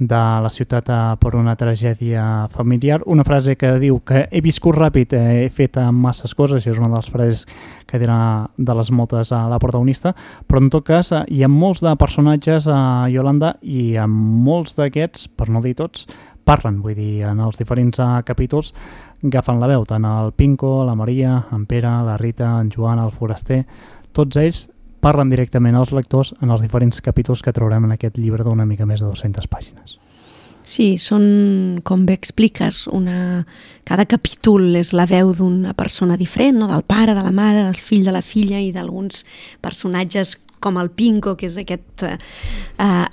de 0.02 0.20
la 0.42 0.50
ciutat 0.50 0.90
eh, 0.90 1.00
per 1.22 1.36
una 1.38 1.54
tragèdia 1.56 2.48
familiar. 2.50 3.02
Una 3.06 3.24
frase 3.24 3.54
que 3.56 3.76
diu 3.80 4.00
que 4.02 4.24
he 4.32 4.42
viscut 4.42 4.74
ràpid, 4.76 5.14
he 5.14 5.50
fet 5.54 5.78
masses 5.94 6.34
coses, 6.34 6.66
i 6.66 6.72
és 6.72 6.80
una 6.80 6.90
de 6.90 6.98
les 6.98 7.12
frases 7.14 7.46
que 7.86 8.00
dirà 8.02 8.18
de 8.58 8.78
les 8.80 8.90
moltes 8.90 9.30
a 9.32 9.44
la 9.52 9.60
protagonista, 9.62 10.16
però 10.50 10.64
en 10.64 10.72
tot 10.74 10.88
cas 10.90 11.14
eh, 11.14 11.22
hi 11.30 11.46
ha 11.46 11.52
molts 11.52 11.84
de 11.86 11.94
personatges 12.02 12.66
a 12.66 13.08
Yolanda 13.14 13.54
i 13.62 13.94
en 14.02 14.10
molts 14.10 14.74
d'aquests, 14.80 15.30
per 15.38 15.52
no 15.54 15.62
dir 15.62 15.76
tots, 15.78 16.10
parlen, 16.50 16.82
vull 16.82 16.98
dir, 16.98 17.22
en 17.30 17.40
els 17.46 17.62
diferents 17.62 18.02
capítols 18.26 18.74
agafen 19.22 19.62
la 19.62 19.70
veu, 19.70 19.86
tant 19.86 20.06
el 20.10 20.34
Pinco, 20.34 20.80
la 20.88 20.98
Maria, 20.98 21.44
en 21.54 21.68
Pere, 21.70 21.94
la 22.08 22.18
Rita, 22.18 22.56
en 22.58 22.72
Joan, 22.74 23.00
el 23.00 23.14
Foraster, 23.14 23.62
tots 24.18 24.42
ells 24.42 24.66
parlen 25.02 25.34
directament 25.34 25.76
als 25.76 25.92
lectors 25.96 26.36
en 26.42 26.54
els 26.54 26.62
diferents 26.62 27.02
capítols 27.02 27.42
que 27.42 27.54
traurem 27.56 27.90
en 27.90 27.98
aquest 27.98 28.22
llibre 28.22 28.46
d'una 28.46 28.68
mica 28.70 28.86
més 28.86 29.02
de 29.02 29.10
200 29.10 29.50
pàgines. 29.52 29.98
Sí, 30.64 31.00
són, 31.02 31.82
com 31.84 32.06
bé 32.06 32.14
expliques, 32.14 32.86
una... 32.94 33.46
cada 33.84 34.06
capítol 34.06 34.76
és 34.78 34.92
la 34.94 35.08
veu 35.10 35.34
d'una 35.34 35.74
persona 35.74 36.18
diferent, 36.22 36.60
no? 36.62 36.68
del 36.70 36.86
pare, 36.86 37.16
de 37.18 37.24
la 37.26 37.34
mare, 37.34 37.64
del 37.66 37.82
fill, 37.82 38.06
de 38.06 38.14
la 38.14 38.22
filla 38.22 38.62
i 38.62 38.70
d'alguns 38.76 39.26
personatges 39.62 40.38
com 40.62 40.78
el 40.78 40.92
Pinco, 40.94 41.34
que 41.36 41.50
és 41.50 41.58
aquest 41.60 42.06
eh, 42.06 42.16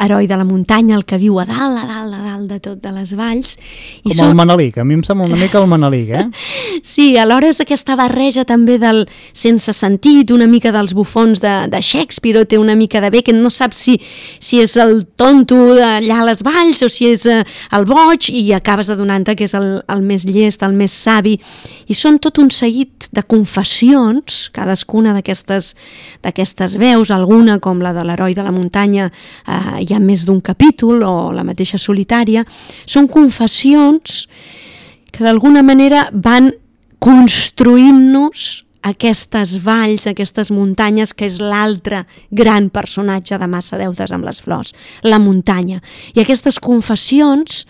heroi 0.04 0.28
de 0.28 0.36
la 0.36 0.44
muntanya, 0.44 0.98
el 0.98 1.06
que 1.08 1.18
viu 1.18 1.40
a 1.40 1.46
dalt, 1.48 1.80
a 1.80 1.86
dalt, 1.88 2.14
a 2.14 2.20
dalt 2.22 2.52
de 2.52 2.58
tot 2.62 2.82
de 2.84 2.92
les 2.92 3.14
valls. 3.16 3.56
I 4.04 4.10
com 4.10 4.16
són... 4.18 4.30
el 4.30 4.38
Manelic, 4.38 4.76
a 4.78 4.84
mi 4.86 4.98
em 4.98 5.04
sembla 5.06 5.26
una 5.30 5.38
mica 5.40 5.58
el 5.62 5.68
Manelic, 5.70 6.12
eh? 6.12 6.24
sí, 6.92 7.08
alhora 7.18 7.48
és 7.48 7.62
aquesta 7.64 7.96
barreja 7.98 8.44
també 8.48 8.76
del 8.78 9.06
sense 9.32 9.72
sentit, 9.74 10.30
una 10.34 10.46
mica 10.50 10.72
dels 10.74 10.92
bufons 10.96 11.40
de, 11.42 11.54
de 11.72 11.80
Shakespeare, 11.80 12.44
o 12.44 12.48
té 12.48 12.60
una 12.60 12.76
mica 12.78 13.00
de 13.02 13.10
bé, 13.14 13.24
que 13.24 13.32
no 13.32 13.50
sap 13.54 13.72
si, 13.76 13.96
si 14.38 14.60
és 14.60 14.76
el 14.76 15.06
tonto 15.16 15.56
allà 15.72 16.20
a 16.20 16.28
les 16.28 16.44
valls 16.44 16.84
o 16.84 16.90
si 16.92 17.08
és 17.14 17.24
eh, 17.26 17.40
el 17.72 17.88
boig, 17.88 18.28
i 18.28 18.44
acabes 18.56 18.92
adonant-te 18.92 19.38
que 19.38 19.48
és 19.48 19.56
el, 19.56 19.80
el 19.88 20.04
més 20.04 20.28
llest, 20.28 20.62
el 20.66 20.76
més 20.76 20.92
savi. 20.92 21.38
I 21.88 21.96
són 21.96 22.20
tot 22.20 22.38
un 22.42 22.52
seguit 22.52 23.08
de 23.16 23.24
confessions, 23.24 24.44
cadascuna 24.52 25.16
d'aquestes 25.16 26.78
veus, 26.78 27.12
algun 27.14 27.37
una 27.38 27.58
com 27.62 27.82
la 27.84 27.94
de 27.96 28.04
l'heroi 28.06 28.36
de 28.36 28.44
la 28.44 28.54
muntanya 28.54 29.08
eh, 29.08 29.82
hi 29.84 29.94
ha 29.94 30.00
més 30.02 30.26
d'un 30.28 30.40
capítol 30.44 31.04
o 31.06 31.16
la 31.34 31.46
mateixa 31.46 31.80
solitària, 31.80 32.44
són 32.86 33.08
confessions 33.08 34.24
que 35.12 35.24
d'alguna 35.24 35.62
manera 35.62 36.08
van 36.12 36.52
construint-nos 36.98 38.64
aquestes 38.88 39.56
valls, 39.64 40.06
aquestes 40.06 40.50
muntanyes, 40.54 41.12
que 41.14 41.26
és 41.28 41.38
l'altre 41.42 42.04
gran 42.30 42.68
personatge 42.70 43.38
de 43.38 43.48
Massa 43.50 43.78
Deutes 43.80 44.12
amb 44.14 44.26
les 44.28 44.40
flors, 44.42 44.72
la 45.02 45.18
muntanya. 45.22 45.82
I 46.14 46.22
aquestes 46.22 46.60
confessions, 46.62 47.64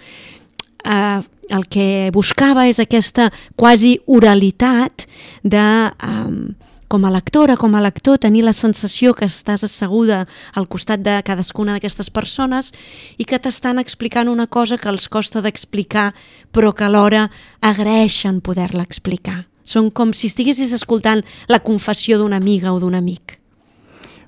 eh, 0.84 1.20
el 1.48 1.64
que 1.72 2.10
buscava 2.12 2.66
és 2.68 2.80
aquesta 2.80 3.30
quasi 3.56 3.98
oralitat 4.06 5.06
de... 5.42 5.68
Eh, 5.88 6.66
com 6.88 7.04
a 7.04 7.10
lectora, 7.12 7.56
com 7.56 7.76
a 7.76 7.82
lector, 7.84 8.18
tenir 8.18 8.42
la 8.44 8.54
sensació 8.56 9.12
que 9.14 9.28
estàs 9.28 9.62
asseguda 9.64 10.24
al 10.56 10.66
costat 10.72 11.04
de 11.04 11.18
cadascuna 11.24 11.76
d'aquestes 11.76 12.08
persones 12.10 12.72
i 13.20 13.28
que 13.28 13.38
t'estan 13.38 13.78
explicant 13.78 14.28
una 14.32 14.48
cosa 14.48 14.78
que 14.80 14.88
els 14.88 15.08
costa 15.08 15.44
d'explicar, 15.44 16.14
però 16.50 16.72
que 16.72 16.88
alhora 16.88 17.28
agraeixen 17.60 18.40
poder-la 18.40 18.88
explicar. 18.88 19.44
Són 19.68 19.90
com 19.92 20.14
si 20.16 20.32
estiguessis 20.32 20.72
escoltant 20.72 21.20
la 21.48 21.60
confessió 21.60 22.16
d'una 22.16 22.40
amiga 22.40 22.72
o 22.72 22.80
d'un 22.80 22.96
amic. 22.96 23.36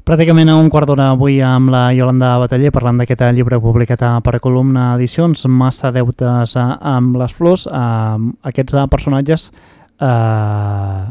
Pràcticament 0.04 0.48
a 0.50 0.56
un 0.58 0.68
quart 0.72 0.88
d'hora 0.88 1.10
avui 1.14 1.38
amb 1.44 1.70
la 1.72 1.90
Yolanda 1.94 2.32
Bataller 2.40 2.72
parlant 2.74 3.00
d'aquest 3.00 3.22
llibre 3.36 3.60
publicat 3.60 4.02
per 4.24 4.40
columna 4.40 4.94
edicions, 4.96 5.44
Massa 5.46 5.92
deutes 5.92 6.56
amb 6.56 7.16
les 7.20 7.32
flors. 7.32 7.66
Eh, 7.66 8.32
aquests 8.50 8.76
personatges 8.90 9.50
eh, 10.00 11.04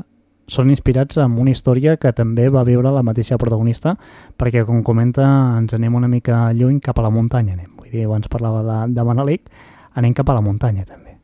són 0.50 0.70
inspirats 0.74 1.20
en 1.22 1.38
una 1.40 1.54
història 1.54 1.96
que 1.98 2.12
també 2.16 2.50
va 2.50 2.66
viure 2.68 2.92
la 2.92 3.04
mateixa 3.06 3.38
protagonista, 3.38 3.96
perquè, 4.38 4.66
com 4.68 4.84
comenta, 4.84 5.26
ens 5.60 5.74
anem 5.78 5.96
una 5.96 6.10
mica 6.12 6.50
lluny 6.54 6.80
cap 6.84 7.00
a 7.00 7.06
la 7.06 7.14
muntanya. 7.14 7.56
Anem. 7.56 7.72
Vull 7.78 7.92
dir, 7.94 8.06
abans 8.10 8.28
parlava 8.28 8.64
de, 8.66 8.80
de 8.98 9.06
Manelic, 9.06 9.50
anem 9.96 10.14
cap 10.18 10.30
a 10.30 10.38
la 10.38 10.46
muntanya, 10.46 10.86
també. 10.86 11.18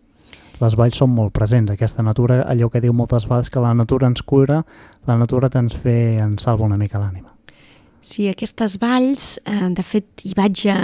Les 0.62 0.76
valls 0.80 0.96
són 0.96 1.12
molt 1.12 1.34
presents, 1.36 1.74
aquesta 1.74 2.04
natura, 2.04 2.44
allò 2.48 2.70
que 2.72 2.82
diu 2.82 2.96
moltes 2.96 3.28
vegades 3.28 3.52
que 3.52 3.64
la 3.64 3.74
natura 3.76 4.08
ens 4.08 4.24
cura, 4.24 4.64
la 5.08 5.18
natura 5.20 5.52
ens 5.60 5.76
fe, 5.76 6.16
ens 6.16 6.48
salva 6.48 6.70
una 6.70 6.80
mica 6.80 7.02
l'ànima. 7.02 7.35
Sí, 8.06 8.28
aquestes 8.30 8.76
valls, 8.78 9.40
eh, 9.50 9.70
de 9.74 9.82
fet, 9.82 10.06
hi 10.28 10.36
vaig 10.38 10.60
a, 10.70 10.78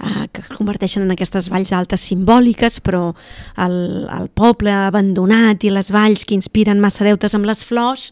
a, 0.00 0.12
que 0.32 0.40
es 0.40 0.48
converteixen 0.56 1.04
en 1.04 1.12
aquestes 1.12 1.50
valls 1.52 1.74
altes 1.76 2.06
simbòliques, 2.08 2.78
però 2.86 3.10
el, 3.60 3.76
el 4.16 4.30
poble 4.32 4.72
abandonat 4.72 5.66
i 5.68 5.74
les 5.74 5.92
valls 5.92 6.24
que 6.24 6.38
inspiren 6.38 6.80
massa 6.80 7.04
deutes 7.04 7.36
amb 7.36 7.44
les 7.50 7.60
flors, 7.68 8.08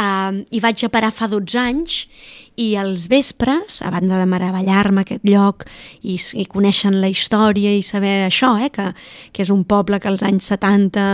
eh, 0.00 0.44
hi 0.50 0.60
vaig 0.60 0.84
a 0.84 0.90
parar 0.92 1.12
fa 1.14 1.28
12 1.30 1.60
anys 1.60 2.06
i 2.54 2.76
als 2.78 3.08
vespres, 3.10 3.80
a 3.82 3.90
banda 3.90 4.20
de 4.20 4.26
meravellar-me 4.30 5.02
aquest 5.02 5.24
lloc 5.26 5.64
i, 6.06 6.14
i 6.14 6.44
coneixen 6.46 7.00
la 7.02 7.08
història 7.10 7.72
i 7.74 7.80
saber 7.82 8.28
això, 8.28 8.52
eh, 8.62 8.70
que, 8.70 8.92
que 9.34 9.42
és 9.42 9.50
un 9.50 9.64
poble 9.66 9.98
que 9.98 10.06
als 10.10 10.22
anys 10.22 10.46
70, 10.52 11.06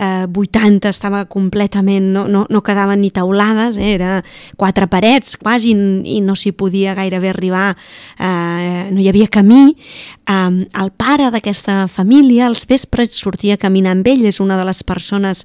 eh, 0.00 0.24
80 0.32 0.88
estava 0.88 1.26
completament, 1.28 2.08
no, 2.14 2.24
no, 2.28 2.46
no 2.48 2.62
quedaven 2.64 3.02
ni 3.04 3.10
taulades, 3.12 3.76
eh, 3.76 3.92
era 3.98 4.22
quatre 4.56 4.88
parets 4.88 5.36
quasi 5.36 5.74
i 5.76 6.22
no 6.24 6.36
s'hi 6.38 6.54
podia 6.56 6.96
gairebé 6.96 7.34
arribar, 7.34 7.74
eh, 8.16 8.88
no 8.88 9.02
hi 9.02 9.10
havia 9.12 9.28
camí. 9.28 9.76
Eh, 10.24 10.64
el 10.64 10.94
pare 10.96 11.28
d'aquesta 11.34 11.84
família 11.92 12.48
als 12.48 12.64
vespres 12.68 13.12
sortia 13.12 13.58
a 13.58 13.60
caminar 13.60 13.92
amb 13.92 14.08
ell, 14.08 14.24
és 14.24 14.40
una 14.40 14.56
de 14.56 14.64
les 14.64 14.82
persones 14.88 15.44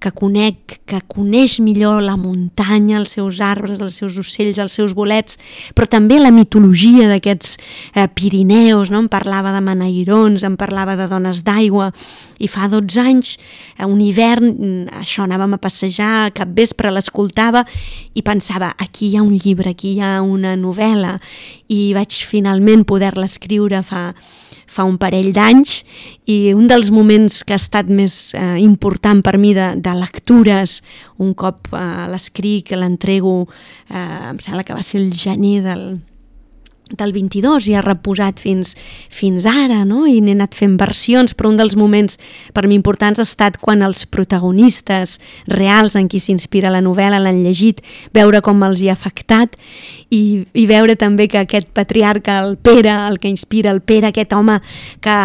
que 0.00 0.10
conec, 0.12 0.76
que 0.86 1.00
coneix 1.08 1.56
millor 1.64 2.02
la 2.04 2.16
muntanya, 2.20 2.98
els 3.00 3.14
seus 3.16 3.40
arbres, 3.44 3.80
els 3.80 3.96
seus 3.98 4.16
ocells, 4.20 4.58
els 4.62 4.74
seus 4.76 4.94
bolets, 4.96 5.38
però 5.74 5.88
també 5.90 6.18
la 6.20 6.32
mitologia 6.34 7.08
d'aquests 7.10 7.56
eh, 7.94 8.06
Pirineus, 8.12 8.92
no? 8.92 9.00
em 9.04 9.10
parlava 9.12 9.54
de 9.54 9.62
manairons, 9.64 10.44
em 10.46 10.56
parlava 10.60 10.96
de 11.00 11.08
dones 11.10 11.42
d'aigua, 11.46 11.90
i 12.38 12.48
fa 12.52 12.68
12 12.72 13.00
anys, 13.02 13.36
eh, 13.78 13.86
un 13.86 14.00
hivern, 14.04 14.52
mm, 14.52 15.02
això 15.02 15.24
anàvem 15.24 15.56
a 15.56 15.62
passejar, 15.62 16.30
cap 16.36 16.52
vespre 16.56 16.92
l'escoltava 16.92 17.64
i 18.14 18.24
pensava, 18.26 18.74
aquí 18.78 19.10
hi 19.10 19.16
ha 19.16 19.24
un 19.24 19.36
llibre, 19.36 19.72
aquí 19.72 19.96
hi 19.96 20.02
ha 20.04 20.18
una 20.22 20.56
novel·la, 20.60 21.16
i 21.72 21.92
vaig 21.96 22.20
finalment 22.28 22.84
poder-la 22.86 23.26
escriure 23.26 23.82
fa 23.86 24.10
fa 24.66 24.84
un 24.84 24.98
parell 24.98 25.32
d'anys 25.36 25.80
i 26.30 26.52
un 26.54 26.66
dels 26.70 26.90
moments 26.94 27.42
que 27.46 27.54
ha 27.54 27.60
estat 27.60 27.88
més 27.88 28.34
eh, 28.34 28.56
important 28.62 29.22
per 29.24 29.36
mi 29.38 29.54
de, 29.56 29.72
de 29.78 29.94
lectures, 29.98 30.80
un 31.22 31.32
cop 31.38 31.70
eh, 31.72 31.86
l'escric, 32.12 32.74
l'entrego, 32.76 33.46
eh, 33.90 34.32
em 34.32 34.42
sembla 34.42 34.66
que 34.66 34.76
va 34.76 34.84
ser 34.86 35.00
el 35.02 35.12
gener 35.16 35.60
del, 35.64 35.88
del 36.90 37.10
22 37.12 37.66
i 37.66 37.74
ha 37.74 37.82
reposat 37.82 38.38
fins, 38.38 38.76
fins 39.10 39.46
ara, 39.50 39.80
no? 39.84 40.04
i 40.06 40.20
n'he 40.22 40.36
anat 40.36 40.54
fent 40.54 40.76
versions, 40.78 41.34
però 41.34 41.50
un 41.50 41.58
dels 41.58 41.74
moments 41.74 42.14
per 42.54 42.66
mi 42.70 42.76
importants 42.78 43.18
ha 43.18 43.26
estat 43.26 43.58
quan 43.58 43.82
els 43.82 44.04
protagonistes 44.06 45.16
reals 45.50 45.96
en 45.98 46.06
qui 46.06 46.20
s'inspira 46.22 46.70
la 46.70 46.84
novel·la 46.84 47.18
l'han 47.22 47.42
llegit, 47.42 47.82
veure 48.14 48.40
com 48.40 48.62
els 48.62 48.84
hi 48.84 48.90
ha 48.92 48.94
afectat 48.94 49.58
i, 50.10 50.46
i 50.54 50.66
veure 50.70 50.94
també 50.94 51.26
que 51.26 51.42
aquest 51.42 51.72
patriarca, 51.74 52.38
el 52.44 52.56
Pere, 52.56 52.94
el 53.10 53.18
que 53.18 53.34
inspira 53.34 53.74
el 53.74 53.82
Pere, 53.82 54.12
aquest 54.12 54.32
home 54.36 54.60
que 55.02 55.18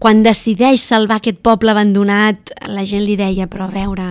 quan 0.00 0.24
decideix 0.24 0.82
salvar 0.82 1.20
aquest 1.20 1.38
poble 1.44 1.72
abandonat, 1.72 2.50
la 2.68 2.84
gent 2.88 3.04
li 3.04 3.14
deia, 3.16 3.46
però 3.48 3.68
a 3.68 3.72
veure, 3.72 4.08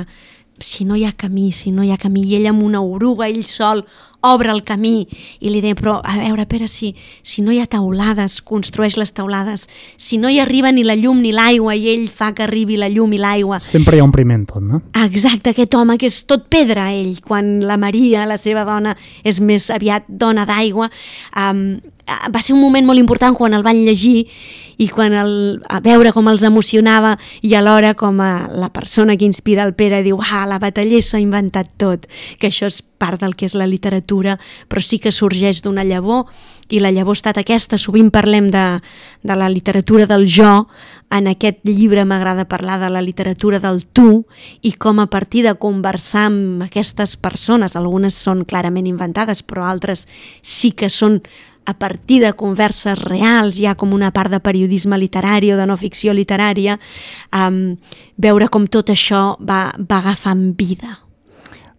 si 0.61 0.85
no 0.85 0.95
hi 0.97 1.03
ha 1.05 1.11
camí, 1.17 1.51
si 1.51 1.73
no 1.73 1.83
hi 1.83 1.91
ha 1.93 1.99
camí, 2.01 2.23
i 2.25 2.37
ell 2.39 2.47
amb 2.49 2.63
una 2.65 2.81
oruga, 2.81 3.27
ell 3.27 3.45
sol, 3.49 3.83
obre 4.23 4.51
el 4.51 4.63
camí, 4.63 5.07
i 5.39 5.51
li 5.51 5.61
deia, 5.63 5.77
però 5.77 5.97
a 6.03 6.17
veure, 6.17 6.45
Pere, 6.49 6.67
si, 6.71 6.93
si 7.23 7.43
no 7.43 7.53
hi 7.53 7.59
ha 7.61 7.67
taulades, 7.69 8.39
construeix 8.45 8.97
les 8.99 9.13
taulades, 9.15 9.67
si 9.97 10.17
no 10.17 10.31
hi 10.31 10.39
arriba 10.43 10.71
ni 10.71 10.85
la 10.87 10.95
llum 10.99 11.21
ni 11.23 11.33
l'aigua, 11.35 11.75
i 11.75 11.89
ell 11.93 12.07
fa 12.09 12.31
que 12.35 12.45
arribi 12.47 12.77
la 12.79 12.89
llum 12.91 13.13
i 13.13 13.21
l'aigua... 13.21 13.59
Sempre 13.63 13.97
hi 13.97 14.03
ha 14.03 14.07
un 14.07 14.15
primer 14.15 14.39
en 14.41 14.45
tot, 14.49 14.63
no? 14.63 14.81
Exacte, 15.03 15.53
aquest 15.53 15.75
home 15.75 15.97
que 15.99 16.09
és 16.11 16.21
tot 16.29 16.47
pedra, 16.51 16.91
ell, 16.95 17.17
quan 17.25 17.57
la 17.67 17.77
Maria, 17.77 18.27
la 18.29 18.39
seva 18.41 18.65
dona, 18.67 18.95
és 19.23 19.41
més 19.43 19.69
aviat 19.73 20.07
dona 20.07 20.47
d'aigua, 20.49 20.89
um, 21.39 21.65
va 22.03 22.41
ser 22.41 22.53
un 22.53 22.61
moment 22.61 22.85
molt 22.85 22.99
important 22.99 23.35
quan 23.35 23.53
el 23.55 23.63
van 23.63 23.79
llegir 23.79 24.27
i 24.81 24.87
quan 24.91 25.13
el, 25.15 25.61
a 25.69 25.79
veure 25.83 26.11
com 26.11 26.27
els 26.27 26.43
emocionava 26.43 27.15
i 27.41 27.53
alhora 27.55 27.93
com 27.95 28.19
a 28.21 28.47
la 28.51 28.69
persona 28.73 29.15
que 29.17 29.25
inspira 29.25 29.63
el 29.63 29.75
Pere 29.77 30.01
diu 30.03 30.19
ah, 30.19 30.43
la 30.49 30.59
bataller 30.59 31.01
s'ha 31.01 31.21
inventat 31.23 31.71
tot, 31.79 32.07
que 32.39 32.49
això 32.49 32.67
és 32.67 32.81
part 33.03 33.19
del 33.19 33.35
que 33.35 33.49
és 33.49 33.57
la 33.59 33.67
literatura, 33.67 34.37
però 34.71 34.81
sí 34.83 35.01
que 35.03 35.11
sorgeix 35.11 35.61
d'una 35.63 35.83
llavor 35.83 36.31
i 36.71 36.79
la 36.79 36.93
llavor 36.95 37.17
ha 37.17 37.19
estat 37.19 37.39
aquesta, 37.41 37.77
sovint 37.77 38.09
parlem 38.13 38.47
de, 38.53 38.65
de 39.21 39.35
la 39.37 39.49
literatura 39.51 40.07
del 40.09 40.25
jo, 40.25 40.67
en 41.13 41.27
aquest 41.29 41.61
llibre 41.67 42.05
m'agrada 42.09 42.47
parlar 42.49 42.79
de 42.81 42.89
la 42.89 43.03
literatura 43.03 43.59
del 43.61 43.83
tu 43.85 44.23
i 44.63 44.73
com 44.73 45.03
a 45.03 45.09
partir 45.11 45.43
de 45.45 45.55
conversar 45.59 46.27
amb 46.31 46.63
aquestes 46.65 47.17
persones, 47.19 47.75
algunes 47.75 48.17
són 48.17 48.45
clarament 48.47 48.87
inventades 48.89 49.43
però 49.43 49.67
altres 49.67 50.07
sí 50.41 50.71
que 50.71 50.89
són 50.89 51.21
a 51.65 51.73
partir 51.77 52.19
de 52.23 52.33
converses 52.33 52.99
reals, 52.99 53.55
ja 53.55 53.75
com 53.79 53.93
una 53.95 54.11
part 54.11 54.31
de 54.31 54.41
periodisme 54.43 54.97
literari 54.99 55.53
o 55.53 55.59
de 55.59 55.67
no 55.67 55.77
ficció 55.79 56.13
literària, 56.13 56.79
um, 57.31 57.77
veure 58.17 58.49
com 58.51 58.67
tot 58.67 58.91
això 58.91 59.33
va, 59.39 59.69
va 59.79 60.01
agafant 60.03 60.51
vida. 60.59 61.02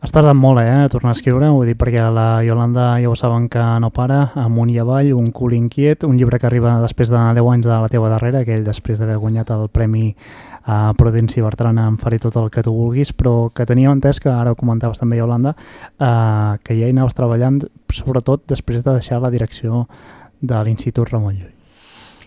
Has 0.05 0.13
tardat 0.13 0.37
molt, 0.37 0.61
eh, 0.61 0.85
a 0.85 0.89
tornar 0.93 1.15
a 1.15 1.17
escriure, 1.17 1.47
vull 1.49 1.65
dir, 1.65 1.79
perquè 1.81 2.03
la 2.13 2.43
Yolanda 2.45 2.99
ja 3.01 3.09
ho 3.09 3.15
saben 3.17 3.47
que 3.49 3.63
no 3.81 3.89
para, 3.89 4.35
amunt 4.37 4.69
i 4.69 4.77
avall, 4.77 5.15
un 5.17 5.31
cul 5.33 5.55
inquiet, 5.57 6.05
un 6.05 6.19
llibre 6.19 6.39
que 6.39 6.45
arriba 6.45 6.75
després 6.83 7.09
de 7.09 7.17
10 7.39 7.49
anys 7.55 7.65
de 7.65 7.73
la 7.73 7.89
teva 7.89 8.11
darrera, 8.13 8.43
aquell 8.45 8.67
després 8.67 9.01
d'haver 9.01 9.17
guanyat 9.17 9.55
el 9.57 9.71
Premi 9.73 10.15
a 10.67 10.93
Prudenci 10.93 11.41
Bertrana 11.41 11.89
em 11.89 11.97
faré 11.97 12.21
tot 12.21 12.37
el 12.37 12.53
que 12.53 12.61
tu 12.61 12.77
vulguis, 12.77 13.15
però 13.17 13.49
que 13.49 13.65
teníem 13.65 13.97
entès 13.97 14.21
que 14.21 14.29
ara 14.29 14.53
ho 14.53 14.61
comentaves 14.61 15.01
també 15.01 15.17
Yolanda, 15.17 15.57
eh, 15.97 16.61
que 16.61 16.77
ja 16.77 16.85
hi 16.85 16.93
anaves 16.93 17.17
treballant 17.17 17.63
sobretot 17.89 18.45
després 18.47 18.85
de 18.85 19.01
deixar 19.01 19.25
la 19.25 19.33
direcció 19.33 19.87
de 20.43 20.65
l'Institut 20.69 21.09
Ramon 21.09 21.39
Llull. 21.41 21.64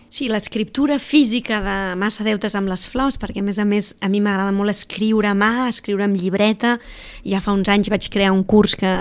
Sí, 0.08 0.24
l'escriptura 0.32 0.96
física 0.98 1.58
de 1.60 1.76
Massa 2.00 2.24
Deutes 2.24 2.54
amb 2.56 2.70
les 2.70 2.86
flors, 2.88 3.18
perquè 3.20 3.42
a 3.42 3.44
més 3.44 3.58
a 3.60 3.66
més 3.68 3.90
a 4.00 4.08
mi 4.08 4.22
m'agrada 4.24 4.54
molt 4.56 4.72
escriure 4.72 5.28
a 5.28 5.34
mà, 5.36 5.68
escriure 5.68 6.06
amb 6.06 6.16
llibreta. 6.16 6.78
Ja 7.28 7.42
fa 7.44 7.52
uns 7.52 7.68
anys 7.68 7.90
vaig 7.92 8.08
crear 8.08 8.32
un 8.32 8.40
curs 8.48 8.72
que, 8.80 8.92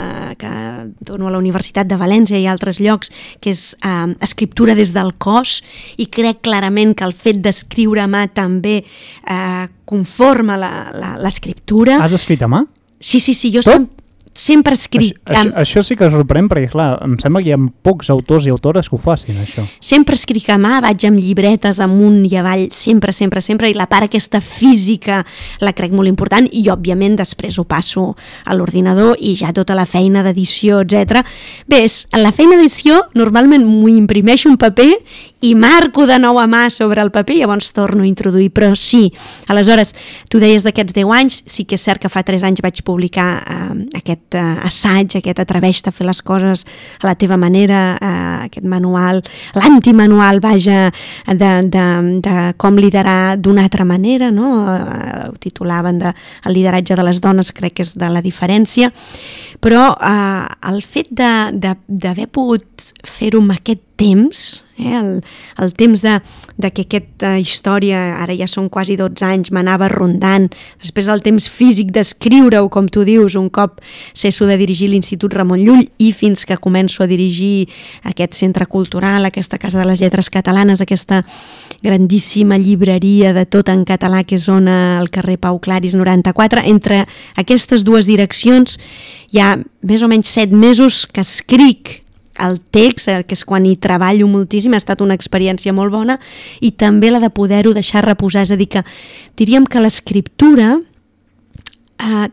que 0.41 0.51
dono 0.99 1.29
a 1.29 1.31
la 1.31 1.39
Universitat 1.39 1.87
de 1.87 1.95
València 1.99 2.39
i 2.39 2.47
altres 2.51 2.81
llocs, 2.83 3.13
que 3.39 3.55
és 3.55 3.69
eh, 3.79 4.15
escriptura 4.27 4.75
des 4.75 4.91
del 4.95 5.13
cos, 5.15 5.61
i 5.95 6.09
crec 6.11 6.43
clarament 6.43 6.91
que 6.91 7.07
el 7.07 7.15
fet 7.15 7.39
d'escriure 7.39 8.03
a 8.03 8.11
mà 8.11 8.27
també 8.27 8.81
eh, 8.83 9.67
conforma 9.87 10.59
l'escriptura. 10.59 12.01
Has 12.03 12.19
escrit 12.19 12.43
a 12.43 12.51
mà? 12.51 12.65
Sí, 12.99 13.21
sí, 13.23 13.31
sí, 13.37 13.53
jo 13.53 13.63
sempre 13.63 13.96
sempre 14.37 14.75
escric... 14.77 15.17
Això, 15.25 15.41
això, 15.41 15.53
això 15.63 15.83
sí 15.87 15.97
que 15.99 16.09
sorprèn, 16.13 16.47
perquè 16.51 16.69
clar, 16.71 16.89
em 17.05 17.17
sembla 17.21 17.41
que 17.43 17.49
hi 17.49 17.55
ha 17.55 17.59
pocs 17.85 18.11
autors 18.13 18.47
i 18.47 18.53
autores 18.53 18.89
que 18.89 18.95
ho 18.97 19.01
facin, 19.01 19.39
això. 19.41 19.65
Sempre 19.83 20.17
escric 20.17 20.49
a 20.53 20.59
mà, 20.61 20.77
vaig 20.83 21.07
amb 21.09 21.21
llibretes 21.21 21.81
amunt 21.83 22.21
i 22.29 22.37
avall, 22.39 22.67
sempre, 22.75 23.13
sempre, 23.15 23.41
sempre, 23.43 23.71
i 23.71 23.77
la 23.77 23.89
part 23.89 24.07
aquesta 24.07 24.41
física 24.43 25.23
la 25.63 25.73
crec 25.77 25.95
molt 25.97 26.11
important, 26.11 26.47
i 26.51 26.67
òbviament 26.71 27.17
després 27.19 27.57
ho 27.57 27.65
passo 27.67 28.11
a 28.45 28.57
l'ordinador 28.57 29.17
i 29.19 29.33
ja 29.39 29.53
tota 29.55 29.75
la 29.77 29.87
feina 29.89 30.23
d'edició, 30.25 30.83
etc. 30.85 31.23
Bé, 31.67 31.83
la 32.17 32.33
feina 32.35 32.59
d'edició 32.59 33.01
normalment 33.17 33.65
m'ho 33.65 33.89
imprimeixo 33.91 34.51
un 34.51 34.61
paper 34.61 34.91
i 35.41 35.53
marco 35.55 36.07
de 36.09 36.17
nou 36.17 36.39
a 36.41 36.47
mà 36.49 36.67
sobre 36.73 37.01
el 37.03 37.11
paper 37.13 37.35
i 37.35 37.39
llavors 37.43 37.69
torno 37.73 38.01
a 38.03 38.07
introduir, 38.07 38.49
però 38.49 38.71
sí, 38.75 39.11
aleshores, 39.47 39.93
tu 40.31 40.41
deies 40.41 40.65
d'aquests 40.65 40.95
10 40.95 41.13
anys, 41.13 41.37
sí 41.45 41.65
que 41.69 41.77
és 41.77 41.83
cert 41.85 42.01
que 42.01 42.09
fa 42.09 42.23
3 42.25 42.41
anys 42.47 42.63
vaig 42.65 42.81
publicar 42.87 43.27
eh, 43.43 43.99
aquest 43.99 44.37
eh, 44.39 44.45
assaig, 44.65 45.19
aquest 45.19 45.43
atreveix-te 45.43 45.91
a 45.91 45.95
fer 45.95 46.07
les 46.09 46.21
coses 46.25 46.65
a 47.01 47.05
la 47.05 47.13
teva 47.15 47.37
manera, 47.37 47.81
eh, 48.01 48.47
aquest 48.47 48.65
manual, 48.65 49.21
l'antimanual, 49.53 50.41
vaja, 50.41 50.87
de, 51.27 51.51
de, 51.69 51.85
de 52.25 52.37
com 52.57 52.81
liderar 52.81 53.37
d'una 53.37 53.67
altra 53.69 53.85
manera, 53.85 54.31
no? 54.33 54.49
Eh, 54.73 55.29
ho 55.29 55.37
titulaven 55.37 56.01
de 56.01 56.15
el 56.45 56.57
lideratge 56.57 56.97
de 56.97 57.05
les 57.05 57.21
dones, 57.21 57.53
crec 57.53 57.77
que 57.77 57.85
és 57.85 57.93
de 57.93 58.09
la 58.09 58.25
diferència, 58.25 58.89
però 59.63 59.89
eh, 59.95 60.45
el 60.69 60.81
fet 60.85 61.09
d'haver 61.11 62.29
pogut 62.31 62.91
fer-ho 63.07 63.41
amb 63.43 63.57
aquest 63.57 63.83
temps, 63.97 64.63
eh, 64.77 64.93
el, 64.93 65.23
el 65.57 65.73
temps 65.73 66.01
de, 66.05 66.19
de 66.55 66.69
que 66.71 66.85
aquesta 66.85 67.33
història, 67.41 68.21
ara 68.21 68.35
ja 68.37 68.47
són 68.47 68.69
quasi 68.69 68.95
12 68.99 69.25
anys, 69.25 69.51
m'anava 69.51 69.89
rondant, 69.91 70.45
després 70.79 71.09
el 71.11 71.23
temps 71.25 71.49
físic 71.49 71.89
d'escriure-ho, 71.95 72.69
com 72.69 72.87
tu 72.87 73.03
dius, 73.07 73.35
un 73.35 73.49
cop 73.49 73.81
cesso 74.13 74.45
de 74.47 74.59
dirigir 74.61 74.91
l'Institut 74.93 75.33
Ramon 75.33 75.65
Llull 75.65 75.87
i 75.97 76.11
fins 76.13 76.45
que 76.45 76.59
començo 76.61 77.03
a 77.03 77.09
dirigir 77.09 77.67
aquest 78.07 78.37
centre 78.37 78.69
cultural, 78.69 79.25
aquesta 79.25 79.57
Casa 79.57 79.81
de 79.81 79.89
les 79.89 79.99
Lletres 80.03 80.29
Catalanes, 80.29 80.85
aquesta 80.85 81.23
grandíssima 81.81 82.57
llibreria 82.61 83.33
de 83.33 83.45
tot 83.49 83.69
en 83.73 83.83
català 83.85 84.23
que 84.23 84.37
és 84.37 84.47
on 84.49 84.69
al 84.69 85.09
carrer 85.09 85.39
Pau 85.41 85.57
Claris 85.59 85.97
94. 85.97 86.61
Entre 86.69 87.03
aquestes 87.35 87.83
dues 87.85 88.05
direccions 88.05 88.77
hi 89.31 89.41
ha 89.43 89.55
més 89.81 90.03
o 90.03 90.09
menys 90.11 90.29
set 90.31 90.51
mesos 90.51 91.05
que 91.11 91.23
escric 91.23 92.01
el 92.39 92.59
text, 92.71 93.07
eh, 93.09 93.23
que 93.25 93.33
és 93.33 93.43
quan 93.45 93.65
hi 93.65 93.75
treballo 93.81 94.27
moltíssim, 94.29 94.73
ha 94.73 94.81
estat 94.81 95.01
una 95.01 95.17
experiència 95.17 95.73
molt 95.73 95.91
bona, 95.93 96.19
i 96.61 96.71
també 96.71 97.09
la 97.11 97.21
de 97.23 97.31
poder-ho 97.33 97.73
deixar 97.73 98.05
reposar. 98.05 98.45
És 98.45 98.53
a 98.53 98.59
dir, 98.59 98.69
que 98.69 98.83
diríem 99.37 99.65
que 99.65 99.81
l'escriptura 99.81 100.77
eh, 100.77 102.27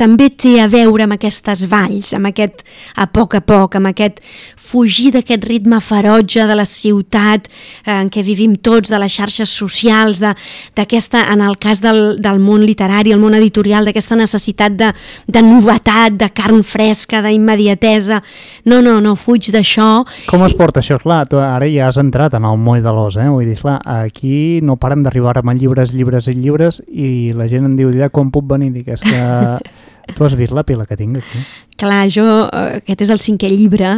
també 0.00 0.30
té 0.32 0.56
a 0.62 0.68
veure 0.72 1.04
amb 1.04 1.18
aquestes 1.18 1.66
valls, 1.68 2.14
amb 2.16 2.30
aquest 2.30 2.64
a 2.96 3.06
poc 3.12 3.36
a 3.36 3.42
poc, 3.44 3.76
amb 3.76 3.90
aquest 3.90 4.22
fugir 4.70 5.10
d'aquest 5.14 5.44
ritme 5.48 5.80
ferotge 5.82 6.46
de 6.46 6.56
la 6.56 6.66
ciutat 6.68 7.48
eh, 7.50 7.98
en 7.98 8.10
què 8.12 8.22
vivim 8.24 8.54
tots, 8.56 8.90
de 8.90 9.00
les 9.02 9.12
xarxes 9.12 9.50
socials, 9.50 10.20
d'aquesta, 10.22 11.26
en 11.34 11.42
el 11.44 11.58
cas 11.60 11.82
del, 11.84 12.20
del 12.22 12.40
món 12.42 12.64
literari, 12.64 13.12
el 13.12 13.20
món 13.20 13.36
editorial, 13.36 13.88
d'aquesta 13.88 14.18
necessitat 14.20 14.78
de, 14.78 14.92
de 15.26 15.42
novetat, 15.44 16.16
de 16.20 16.30
carn 16.34 16.62
fresca, 16.64 17.20
d'immediatesa. 17.24 18.22
No, 18.70 18.80
no, 18.84 18.98
no, 19.04 19.16
fuig 19.18 19.50
d'això. 19.52 19.90
Com 20.30 20.46
es 20.46 20.56
porta 20.56 20.80
això? 20.84 21.00
Clar, 21.02 21.24
tu 21.28 21.40
ara 21.42 21.68
ja 21.70 21.90
has 21.90 22.00
entrat 22.00 22.36
en 22.38 22.46
el 22.48 22.58
moll 22.60 22.84
de 22.84 22.94
l'os, 22.94 23.18
eh? 23.20 23.28
Vull 23.28 23.48
dir, 23.48 23.58
clar, 23.60 23.80
aquí 24.00 24.60
no 24.64 24.78
paren 24.80 25.04
d'arribar 25.04 25.36
amb 25.40 25.52
llibres, 25.58 25.92
llibres 25.96 26.30
i 26.30 26.36
llibres 26.38 26.80
i 26.88 27.10
la 27.36 27.48
gent 27.50 27.66
em 27.68 27.76
diu, 27.76 27.92
quan 28.12 28.30
puc 28.32 28.46
venir? 28.48 28.70
Dic, 28.70 28.92
és 28.94 29.02
que 29.02 29.89
Tu 30.16 30.24
has 30.24 30.36
vist 30.38 30.52
la 30.56 30.64
pila 30.66 30.86
que 30.86 30.96
tinc 30.98 31.18
aquí? 31.20 31.42
Clar, 31.80 32.04
jo, 32.12 32.24
eh, 32.46 32.80
aquest 32.80 33.06
és 33.06 33.12
el 33.14 33.22
cinquè 33.22 33.48
llibre, 33.52 33.94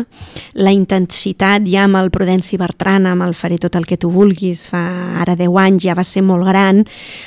la 0.54 0.72
intensitat 0.74 1.66
ja 1.66 1.86
amb 1.88 1.98
el 1.98 2.12
Prudenci 2.14 2.58
Bertran, 2.60 3.08
amb 3.10 3.26
el 3.26 3.34
Faré 3.34 3.58
tot 3.58 3.76
el 3.76 3.86
que 3.86 3.98
tu 3.98 4.10
vulguis, 4.12 4.68
fa 4.70 4.82
ara 5.22 5.36
10 5.38 5.58
anys, 5.64 5.82
ja 5.82 5.96
va 5.98 6.04
ser 6.06 6.22
molt 6.22 6.46
gran, 6.46 6.84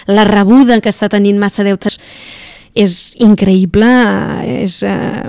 la 0.08 0.24
rebuda 0.24 0.80
que 0.82 0.94
està 0.94 1.10
tenint 1.12 1.40
massa 1.42 1.66
deutes 1.68 2.00
és 2.76 3.14
increïble, 3.24 3.88
és, 4.44 4.82
eh, 4.84 5.24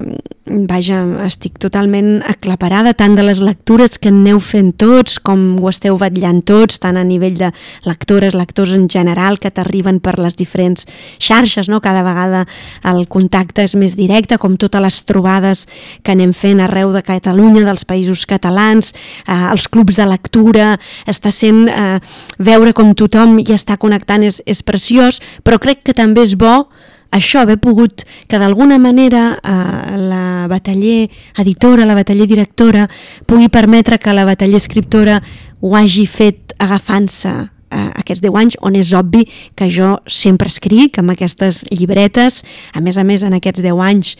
vaja, 0.46 1.00
estic 1.26 1.58
totalment 1.58 2.22
aclaparada 2.26 2.92
tant 2.94 3.14
de 3.14 3.22
les 3.22 3.38
lectures 3.38 3.98
que 3.98 4.10
aneu 4.10 4.38
fent 4.40 4.72
tots 4.78 5.18
com 5.18 5.58
ho 5.62 5.70
esteu 5.70 5.96
vetllant 5.98 6.42
tots, 6.46 6.78
tant 6.82 6.96
a 6.96 7.04
nivell 7.04 7.36
de 7.38 7.52
lectores, 7.86 8.34
lectors 8.34 8.72
en 8.74 8.88
general 8.90 9.38
que 9.38 9.50
t'arriben 9.50 10.00
per 10.00 10.18
les 10.18 10.36
diferents 10.36 10.86
xarxes, 11.18 11.68
no? 11.68 11.80
cada 11.80 12.02
vegada 12.06 12.46
el 12.84 13.06
contacte 13.06 13.62
és 13.62 13.74
més 13.74 13.96
directe, 13.98 14.38
com 14.38 14.56
totes 14.56 14.82
les 14.82 15.00
trobades 15.04 15.66
que 16.02 16.14
anem 16.14 16.32
fent 16.32 16.60
arreu 16.60 16.92
de 16.94 17.02
Catalunya, 17.02 17.64
dels 17.66 17.86
països 17.86 18.26
catalans, 18.26 18.92
eh, 19.26 19.50
els 19.52 19.68
clubs 19.68 19.98
de 19.98 20.06
lectura, 20.06 20.80
està 21.06 21.30
sent 21.30 21.66
eh, 21.68 21.98
veure 22.38 22.72
com 22.72 22.94
tothom 22.94 23.38
hi 23.38 23.52
està 23.54 23.78
connectant 23.78 24.26
és, 24.26 24.42
és 24.46 24.62
preciós, 24.62 25.20
però 25.42 25.58
crec 25.62 25.82
que 25.86 25.94
també 25.94 26.26
és 26.26 26.34
bo 26.38 26.66
això, 27.10 27.42
haver 27.42 27.58
pogut 27.58 28.04
que 28.28 28.38
d'alguna 28.38 28.78
manera 28.78 29.38
eh, 29.38 29.96
la 29.96 30.46
bataller 30.48 31.08
editora, 31.38 31.86
la 31.86 31.94
bataller 31.98 32.26
directora, 32.26 32.86
pugui 33.26 33.48
permetre 33.48 33.98
que 33.98 34.14
la 34.14 34.24
bataller 34.24 34.60
escriptora 34.60 35.20
ho 35.60 35.76
hagi 35.76 36.06
fet 36.06 36.54
agafant-se 36.58 37.55
eh, 37.70 37.90
aquests 38.00 38.22
10 38.24 38.38
anys 38.40 38.56
on 38.64 38.76
és 38.78 38.92
obvi 38.96 39.24
que 39.58 39.68
jo 39.72 39.96
sempre 40.06 40.50
escric 40.50 40.98
amb 41.00 41.14
aquestes 41.14 41.62
llibretes, 41.70 42.42
a 42.74 42.82
més 42.84 42.98
a 42.98 43.04
més 43.04 43.24
en 43.26 43.36
aquests 43.36 43.62
10 43.64 43.82
anys 43.86 44.14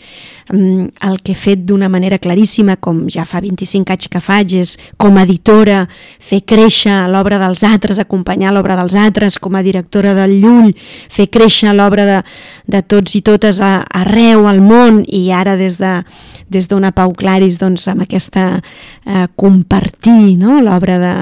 mm, 0.51 0.87
el 1.07 1.19
que 1.23 1.33
he 1.33 1.39
fet 1.39 1.65
d'una 1.67 1.89
manera 1.89 2.19
claríssima 2.19 2.77
com 2.77 3.05
ja 3.13 3.25
fa 3.25 3.41
25 3.43 3.93
anys 3.95 4.11
que 4.11 4.21
faig 4.23 4.57
és 4.61 4.75
com 4.99 5.17
a 5.17 5.25
editora 5.27 5.85
fer 6.19 6.41
créixer 6.45 6.95
l'obra 7.11 7.39
dels 7.41 7.63
altres, 7.67 7.99
acompanyar 7.99 8.53
l'obra 8.55 8.77
dels 8.79 8.95
altres 8.95 9.39
com 9.39 9.55
a 9.55 9.63
directora 9.65 10.13
del 10.17 10.37
Llull, 10.41 10.73
fer 11.09 11.29
créixer 11.31 11.73
l'obra 11.75 12.07
de, 12.07 12.21
de 12.67 12.83
tots 12.83 13.15
i 13.17 13.23
totes 13.25 13.61
a, 13.63 13.81
arreu 14.01 14.47
al 14.47 14.61
món 14.63 15.03
i 15.07 15.27
ara 15.31 15.57
des 15.59 15.79
de 15.81 16.01
des 16.47 16.67
d'una 16.69 16.93
Pau 16.95 17.11
Claris 17.11 17.57
doncs 17.59 17.87
amb 17.91 18.05
aquesta 18.05 18.45
eh, 18.57 19.25
compartir 19.35 20.37
no? 20.39 20.61
l'obra 20.63 20.97
de, 21.01 21.15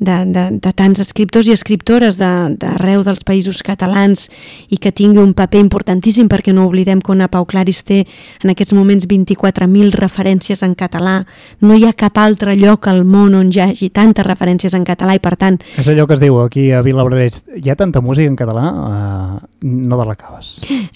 de, 0.00 0.16
de, 0.32 0.44
de 0.58 0.72
tants 0.72 1.00
escriptors 1.02 1.46
i 1.46 1.54
escriptores 1.54 2.16
d'arreu 2.18 3.02
de, 3.04 3.10
dels 3.10 3.24
països 3.28 3.60
catalans 3.62 4.26
i 4.72 4.78
que 4.80 4.92
tingui 4.96 5.20
un 5.20 5.34
paper 5.36 5.60
importantíssim 5.60 6.28
perquè 6.32 6.54
no 6.56 6.64
oblidem 6.70 7.02
que 7.04 7.12
una 7.12 7.28
Pau 7.30 7.44
Claris 7.48 7.82
té 7.84 8.00
en 8.40 8.52
aquests 8.54 8.72
moments 8.76 9.06
24.000 9.10 9.92
referències 10.00 10.64
en 10.64 10.74
català. 10.74 11.20
No 11.60 11.76
hi 11.76 11.84
ha 11.86 11.92
cap 11.92 12.18
altre 12.18 12.56
lloc 12.56 12.88
al 12.88 13.04
món 13.04 13.36
on 13.36 13.52
hi 13.52 13.60
hagi 13.60 13.90
tantes 13.92 14.26
referències 14.26 14.74
en 14.74 14.86
català 14.88 15.18
i 15.18 15.22
per 15.22 15.36
tant... 15.36 15.60
És 15.78 15.88
allò 15.92 16.08
que 16.08 16.16
es 16.16 16.24
diu 16.24 16.40
aquí 16.40 16.70
a 16.72 16.80
Vilabrells, 16.84 17.44
hi 17.60 17.68
ha 17.70 17.76
tanta 17.76 18.00
música 18.00 18.30
en 18.30 18.38
català, 18.40 18.64
uh, 18.72 19.38
no 19.68 20.00
te 20.00 20.08
l'acabes. 20.08 20.52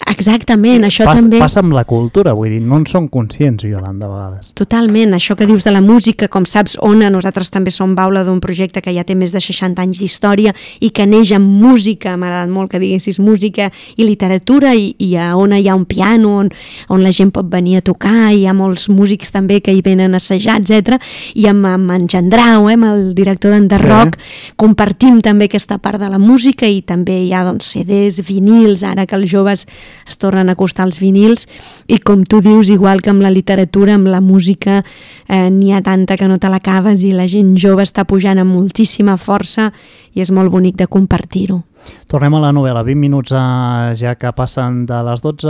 Exactament, 0.09 0.87
això 0.89 1.05
Pas, 1.05 1.21
també... 1.21 1.39
Passa 1.43 1.61
amb 1.61 1.75
la 1.77 1.85
cultura, 1.85 2.33
vull 2.33 2.55
dir, 2.55 2.61
no 2.65 2.81
en 2.81 2.89
són 2.89 3.09
conscients, 3.13 3.67
Iolanda, 3.67 4.09
a 4.09 4.13
vegades. 4.13 4.51
Totalment, 4.57 5.13
això 5.17 5.37
que 5.37 5.45
dius 5.49 5.65
de 5.67 5.75
la 5.75 5.83
música, 5.85 6.29
com 6.31 6.47
saps, 6.49 6.79
Ona, 6.85 7.11
nosaltres 7.13 7.51
també 7.53 7.73
som 7.73 7.93
baula 7.97 8.25
d'un 8.25 8.41
projecte 8.41 8.81
que 8.81 8.94
ja 8.95 9.05
té 9.07 9.15
més 9.15 9.33
de 9.35 9.41
60 9.43 9.81
anys 9.81 10.01
d'història 10.01 10.53
i 10.79 10.91
que 10.95 11.05
neix 11.07 11.33
amb 11.35 11.47
música, 11.61 12.15
m'ha 12.17 12.29
agradat 12.29 12.51
molt 12.53 12.71
que 12.71 12.81
diguessis 12.81 13.19
música 13.19 13.69
i 13.95 14.07
literatura, 14.07 14.73
i, 14.75 14.93
i 14.99 15.15
a 15.19 15.33
Ona 15.35 15.59
hi 15.59 15.69
ha 15.69 15.75
un 15.75 15.85
piano 15.85 16.35
on, 16.39 16.49
on 16.89 17.03
la 17.03 17.11
gent 17.15 17.31
pot 17.35 17.47
venir 17.51 17.79
a 17.79 17.85
tocar, 17.85 18.31
hi 18.33 18.45
ha 18.47 18.55
molts 18.55 18.87
músics 18.89 19.31
també 19.33 19.61
que 19.63 19.73
hi 19.75 19.83
venen 19.85 20.15
a 20.15 20.21
assajar, 20.21 20.59
etc. 20.61 20.99
I 21.35 21.47
amb, 21.51 21.65
amb 21.69 21.93
en 21.95 22.07
Gendrau, 22.11 22.69
eh, 22.69 22.77
amb 22.77 22.89
el 22.89 23.05
director 23.17 23.53
d'Enderrock, 23.53 24.17
sí. 24.17 24.53
compartim 24.61 25.21
també 25.25 25.49
aquesta 25.49 25.77
part 25.81 26.01
de 26.01 26.09
la 26.11 26.19
música 26.21 26.67
i 26.69 26.81
també 26.85 27.21
hi 27.25 27.33
ha 27.33 27.43
doncs, 27.47 27.73
CDs, 27.75 28.21
vinils, 28.25 28.83
ara 28.87 29.05
que 29.05 29.17
els 29.17 29.29
joves 29.31 29.65
es 30.07 30.19
tornen 30.21 30.49
a 30.49 30.55
acostar 30.55 30.85
als 30.85 30.99
vinils, 31.03 31.47
i 31.87 31.99
com 31.99 32.23
tu 32.23 32.41
dius, 32.45 32.69
igual 32.73 33.01
que 33.01 33.11
amb 33.13 33.23
la 33.25 33.33
literatura, 33.33 33.95
amb 33.95 34.09
la 34.11 34.21
música, 34.21 34.81
eh, 35.27 35.49
n'hi 35.49 35.73
ha 35.73 35.81
tanta 35.85 36.17
que 36.17 36.27
no 36.29 36.39
te 36.39 36.49
l'acabes 36.51 37.03
i 37.03 37.11
la 37.15 37.27
gent 37.31 37.55
jove 37.59 37.83
està 37.85 38.05
pujant 38.07 38.39
amb 38.41 38.55
moltíssima 38.85 39.17
força 39.17 39.71
i 40.13 40.21
és 40.21 40.31
molt 40.31 40.51
bonic 40.51 40.77
de 40.77 40.87
compartir-ho. 40.87 41.63
Tornem 42.09 42.33
a 42.33 42.41
la 42.41 42.51
novel·la, 42.53 42.83
20 42.83 42.97
minuts 42.97 43.31
eh, 43.31 43.93
ja 43.97 44.15
que 44.15 44.31
passen 44.33 44.85
de 44.85 45.01
les 45.05 45.21
12, 45.21 45.49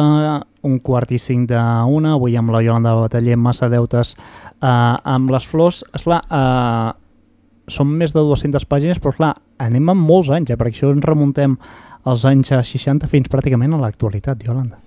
un 0.63 0.80
quart 0.80 1.12
i 1.12 1.19
cinc 1.19 1.50
d'una, 1.50 2.15
avui 2.15 2.36
amb 2.36 2.52
la 2.52 2.62
Yolanda 2.62 2.95
Bataller, 2.95 3.38
massa 3.38 3.69
deutes 3.69 4.15
eh, 4.15 4.67
amb 4.67 5.32
les 5.32 5.45
flors. 5.45 5.84
Esclar, 5.93 6.21
eh, 6.28 6.91
són 7.67 7.91
més 7.98 8.13
de 8.13 8.19
200 8.24 8.65
pàgines, 8.67 9.00
però 9.00 9.15
clar, 9.15 9.34
anem 9.60 9.89
amb 9.89 10.08
molts 10.08 10.30
anys, 10.30 10.52
eh, 10.52 10.58
perquè 10.58 10.76
això 10.76 10.91
ens 10.91 11.06
remuntem 11.06 11.56
als 12.06 12.26
anys 12.26 12.52
60 12.52 13.08
fins 13.08 13.32
pràcticament 13.32 13.76
a 13.76 13.82
l'actualitat, 13.84 14.43
Yolanda. 14.43 14.80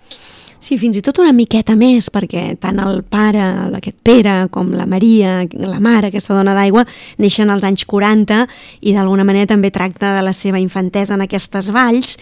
Sí, 0.59 0.75
fins 0.75 0.97
i 0.99 1.03
tot 1.07 1.21
una 1.23 1.31
miqueta 1.31 1.77
més, 1.79 2.09
perquè 2.11 2.57
tant 2.59 2.81
el 2.83 3.05
pare, 3.07 3.43
aquest 3.79 3.97
Pere, 4.03 4.35
com 4.51 4.73
la 4.75 4.89
Maria, 4.91 5.45
la 5.55 5.79
mare, 5.79 6.09
aquesta 6.09 6.35
dona 6.35 6.55
d'aigua, 6.57 6.83
neixen 7.23 7.53
als 7.55 7.63
anys 7.67 7.85
40 7.87 8.41
i 8.83 8.95
d'alguna 8.97 9.27
manera 9.29 9.47
també 9.53 9.71
tracta 9.71 10.17
de 10.17 10.25
la 10.27 10.33
seva 10.35 10.59
infantesa 10.59 11.15
en 11.15 11.23
aquestes 11.23 11.71
valls 11.75 12.17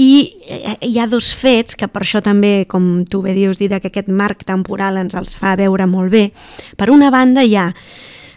i 0.00 0.08
eh, 0.48 0.78
hi 0.88 0.96
ha 0.98 1.08
dos 1.10 1.34
fets 1.36 1.76
que 1.76 1.90
per 1.92 2.06
això 2.06 2.22
també, 2.24 2.64
com 2.68 3.04
tu 3.04 3.20
bé 3.26 3.36
dius, 3.36 3.60
Dida, 3.60 3.82
que 3.82 3.92
aquest 3.92 4.08
marc 4.08 4.46
temporal 4.48 4.96
ens 5.02 5.18
els 5.18 5.36
fa 5.36 5.52
veure 5.60 5.84
molt 5.86 6.12
bé. 6.16 6.30
Per 6.80 6.88
una 6.90 7.12
banda 7.12 7.44
hi 7.44 7.58
ha 7.60 7.68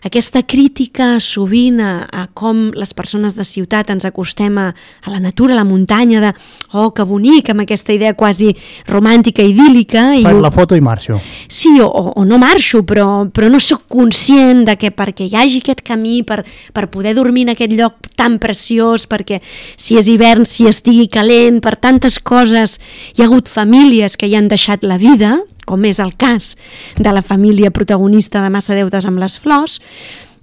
aquesta 0.05 0.43
crítica 0.45 1.15
sovint 1.19 1.79
a, 1.81 2.05
a 2.05 2.27
com 2.37 2.69
les 2.77 2.93
persones 2.93 3.33
de 3.33 3.45
ciutat 3.47 3.89
ens 3.89 4.05
acostem 4.05 4.57
a, 4.61 4.67
a 5.01 5.09
la 5.09 5.19
natura, 5.19 5.55
a 5.55 5.57
la 5.57 5.65
muntanya, 5.65 6.21
de 6.21 6.31
oh, 6.77 6.91
que 6.93 7.03
bonic, 7.09 7.49
amb 7.49 7.63
aquesta 7.63 7.93
idea 7.95 8.13
quasi 8.13 8.51
romàntica, 8.85 9.41
idíl·lica. 9.41 10.11
I 10.19 10.21
Faig 10.27 10.41
la 10.43 10.51
foto 10.53 10.77
i 10.77 10.83
marxo. 10.85 11.17
Sí, 11.49 11.73
o, 11.81 11.89
o 11.89 12.25
no 12.29 12.37
marxo, 12.37 12.83
però, 12.85 13.25
però 13.33 13.49
no 13.49 13.61
sóc 13.63 13.87
conscient 13.89 14.61
de 14.69 14.77
que 14.77 14.93
perquè 14.93 15.25
hi 15.25 15.39
hagi 15.41 15.63
aquest 15.63 15.81
camí, 15.87 16.19
per, 16.27 16.43
per 16.75 16.85
poder 16.93 17.15
dormir 17.17 17.47
en 17.47 17.55
aquest 17.55 17.73
lloc 17.73 18.11
tan 18.13 18.37
preciós, 18.43 19.07
perquè 19.09 19.41
si 19.73 19.97
és 19.97 20.11
hivern, 20.11 20.45
si 20.45 20.69
estigui 20.69 21.09
calent, 21.09 21.57
per 21.65 21.79
tantes 21.81 22.21
coses, 22.21 22.77
hi 23.17 23.23
ha 23.23 23.29
hagut 23.29 23.49
famílies 23.49 24.19
que 24.21 24.29
hi 24.29 24.37
han 24.37 24.53
deixat 24.53 24.85
la 24.85 25.01
vida, 25.01 25.39
com 25.65 25.86
és 25.86 25.99
el 25.99 26.13
cas 26.17 26.56
de 26.97 27.12
la 27.12 27.23
família 27.25 27.71
protagonista 27.71 28.43
de 28.43 28.49
Massa 28.54 28.75
Deutes 28.78 29.06
amb 29.06 29.19
les 29.21 29.38
flors, 29.41 29.80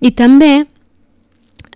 i 0.03 0.11
també 0.11 0.67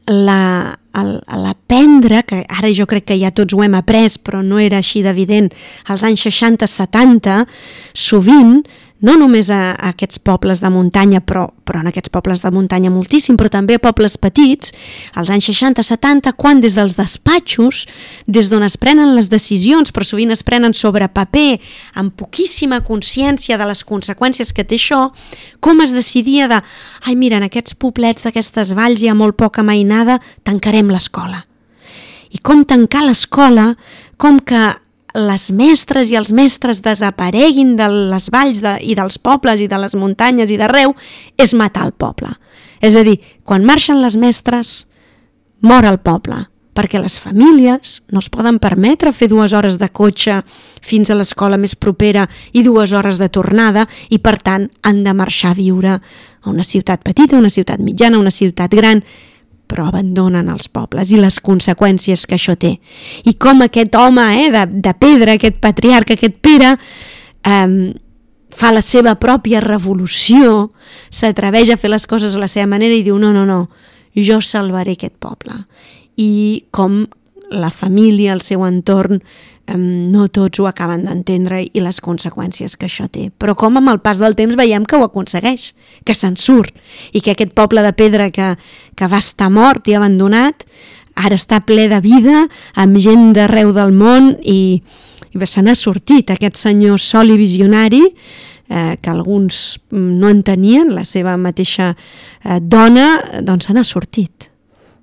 l'aprendre, 0.06 2.22
que 2.26 2.44
ara 2.46 2.70
jo 2.74 2.86
crec 2.86 3.04
que 3.10 3.18
ja 3.18 3.30
tots 3.34 3.54
ho 3.54 3.62
hem 3.64 3.74
après, 3.74 4.18
però 4.22 4.42
no 4.42 4.58
era 4.62 4.78
així 4.78 5.02
d'evident, 5.02 5.50
als 5.90 6.02
anys 6.06 6.26
60-70, 6.28 7.46
sovint 7.92 8.62
no 9.04 9.16
només 9.20 9.50
a, 9.52 9.74
a 9.74 9.90
aquests 9.92 10.18
pobles 10.24 10.62
de 10.62 10.70
muntanya, 10.72 11.20
però, 11.20 11.46
però 11.68 11.82
en 11.82 11.90
aquests 11.90 12.10
pobles 12.12 12.40
de 12.44 12.50
muntanya 12.54 12.90
moltíssim, 12.92 13.36
però 13.36 13.50
també 13.52 13.76
a 13.76 13.82
pobles 13.82 14.16
petits, 14.20 14.72
als 15.14 15.30
anys 15.32 15.50
60-70, 15.50 16.32
quan 16.38 16.62
des 16.64 16.76
dels 16.78 16.96
despatxos, 16.96 17.84
des 18.26 18.48
d'on 18.48 18.64
es 18.64 18.78
prenen 18.80 19.12
les 19.16 19.28
decisions, 19.32 19.92
però 19.92 20.06
sovint 20.08 20.32
es 20.32 20.44
prenen 20.46 20.74
sobre 20.76 21.10
paper, 21.12 21.58
amb 22.00 22.14
poquíssima 22.16 22.80
consciència 22.86 23.60
de 23.60 23.68
les 23.68 23.84
conseqüències 23.84 24.54
que 24.56 24.64
té 24.64 24.80
això, 24.80 25.10
com 25.60 25.84
es 25.84 25.92
decidia 25.92 26.48
de, 26.48 26.62
ai 27.04 27.18
mira, 27.20 27.36
en 27.36 27.46
aquests 27.50 27.76
poblets 27.76 28.24
d'aquestes 28.24 28.72
valls 28.76 29.02
hi 29.02 29.12
ha 29.12 29.18
molt 29.18 29.36
poca 29.36 29.64
mainada, 29.66 30.20
tancarem 30.44 30.88
l'escola. 30.92 31.44
I 32.32 32.40
com 32.42 32.64
tancar 32.64 33.04
l'escola, 33.06 33.74
com 34.16 34.40
que 34.40 34.64
les 35.16 35.50
mestres 35.50 36.10
i 36.12 36.18
els 36.18 36.32
mestres 36.34 36.82
desapareguin 36.84 37.74
de 37.78 37.88
les 38.12 38.28
valls 38.32 38.60
de, 38.64 38.76
i 38.84 38.96
dels 38.98 39.16
pobles 39.18 39.62
i 39.62 39.68
de 39.70 39.78
les 39.80 39.96
muntanyes 39.96 40.52
i 40.52 40.58
d'arreu, 40.60 40.92
és 41.40 41.54
matar 41.56 41.86
el 41.88 41.94
poble. 41.96 42.34
És 42.84 42.96
a 42.96 43.04
dir, 43.06 43.16
quan 43.44 43.64
marxen 43.64 44.02
les 44.02 44.16
mestres, 44.20 44.84
mor 45.64 45.86
el 45.88 45.98
poble, 46.04 46.44
perquè 46.76 47.00
les 47.00 47.16
famílies 47.18 48.00
no 48.12 48.20
es 48.20 48.28
poden 48.28 48.60
permetre 48.60 49.14
fer 49.16 49.30
dues 49.32 49.54
hores 49.56 49.78
de 49.80 49.88
cotxe 49.88 50.42
fins 50.84 51.10
a 51.10 51.16
l'escola 51.16 51.56
més 51.56 51.74
propera 51.74 52.26
i 52.52 52.62
dues 52.66 52.92
hores 52.92 53.16
de 53.16 53.30
tornada 53.32 53.86
i, 54.10 54.18
per 54.20 54.36
tant, 54.36 54.68
han 54.84 55.00
de 55.06 55.14
marxar 55.16 55.54
a 55.54 55.58
viure 55.58 55.96
a 55.96 56.50
una 56.52 56.66
ciutat 56.66 57.02
petita, 57.02 57.40
una 57.40 57.50
ciutat 57.50 57.80
mitjana, 57.80 58.20
una 58.20 58.34
ciutat 58.34 58.76
gran, 58.76 59.02
però 59.66 59.88
abandonen 59.90 60.48
els 60.52 60.68
pobles 60.72 61.10
i 61.12 61.20
les 61.20 61.38
conseqüències 61.42 62.26
que 62.26 62.38
això 62.38 62.56
té. 62.58 62.76
I 63.24 63.34
com 63.40 63.62
aquest 63.64 63.94
home 63.98 64.24
eh, 64.38 64.48
de, 64.54 64.64
de 64.86 64.94
pedra, 64.98 65.36
aquest 65.36 65.60
patriarca, 65.62 66.14
aquest 66.14 66.38
Pere, 66.42 66.76
eh, 67.46 67.92
fa 68.56 68.72
la 68.72 68.82
seva 68.84 69.16
pròpia 69.20 69.60
revolució, 69.60 70.70
s'atreveix 71.10 71.70
a 71.70 71.76
fer 71.80 71.92
les 71.92 72.06
coses 72.08 72.34
a 72.34 72.40
la 72.40 72.48
seva 72.48 72.68
manera 72.70 72.96
i 72.96 73.04
diu 73.04 73.18
no, 73.20 73.32
no, 73.34 73.44
no, 73.48 73.66
jo 74.16 74.40
salvaré 74.40 74.96
aquest 74.96 75.18
poble. 75.20 75.58
I 76.16 76.64
com 76.72 77.04
la 77.50 77.70
família, 77.70 78.32
el 78.32 78.40
seu 78.42 78.64
entorn, 78.66 79.20
no 79.74 80.28
tots 80.28 80.60
ho 80.60 80.66
acaben 80.68 81.04
d'entendre 81.06 81.62
i 81.66 81.82
les 81.82 81.98
conseqüències 82.02 82.76
que 82.78 82.86
això 82.86 83.08
té. 83.10 83.30
Però 83.34 83.56
com 83.58 83.80
amb 83.80 83.90
el 83.90 84.00
pas 84.04 84.20
del 84.22 84.36
temps 84.38 84.56
veiem 84.58 84.86
que 84.86 84.96
ho 84.96 85.06
aconsegueix, 85.06 85.72
que 86.06 86.14
se'n 86.14 86.36
surt, 86.36 86.74
i 87.12 87.20
que 87.20 87.34
aquest 87.34 87.54
poble 87.56 87.82
de 87.82 87.92
pedra 87.96 88.30
que, 88.30 88.54
que 88.94 89.10
va 89.10 89.18
estar 89.18 89.50
mort 89.50 89.88
i 89.88 89.96
abandonat, 89.98 90.66
ara 91.16 91.36
està 91.38 91.62
ple 91.66 91.88
de 91.90 92.00
vida, 92.04 92.46
amb 92.76 92.98
gent 93.02 93.32
d'arreu 93.34 93.72
del 93.74 93.94
món, 93.96 94.36
i, 94.42 94.82
i 95.32 95.46
se 95.48 95.64
n'ha 95.64 95.74
sortit 95.74 96.30
aquest 96.30 96.60
senyor 96.60 97.00
sol 97.02 97.32
i 97.32 97.38
visionari, 97.40 98.02
eh, 98.68 98.96
que 99.00 99.10
alguns 99.10 99.80
no 99.90 100.30
entenien, 100.30 100.92
la 100.94 101.04
seva 101.04 101.36
mateixa 101.36 101.94
eh, 101.96 102.60
dona, 102.60 103.40
doncs 103.42 103.66
se 103.66 103.74
n'ha 103.74 103.84
sortit. 103.84 104.50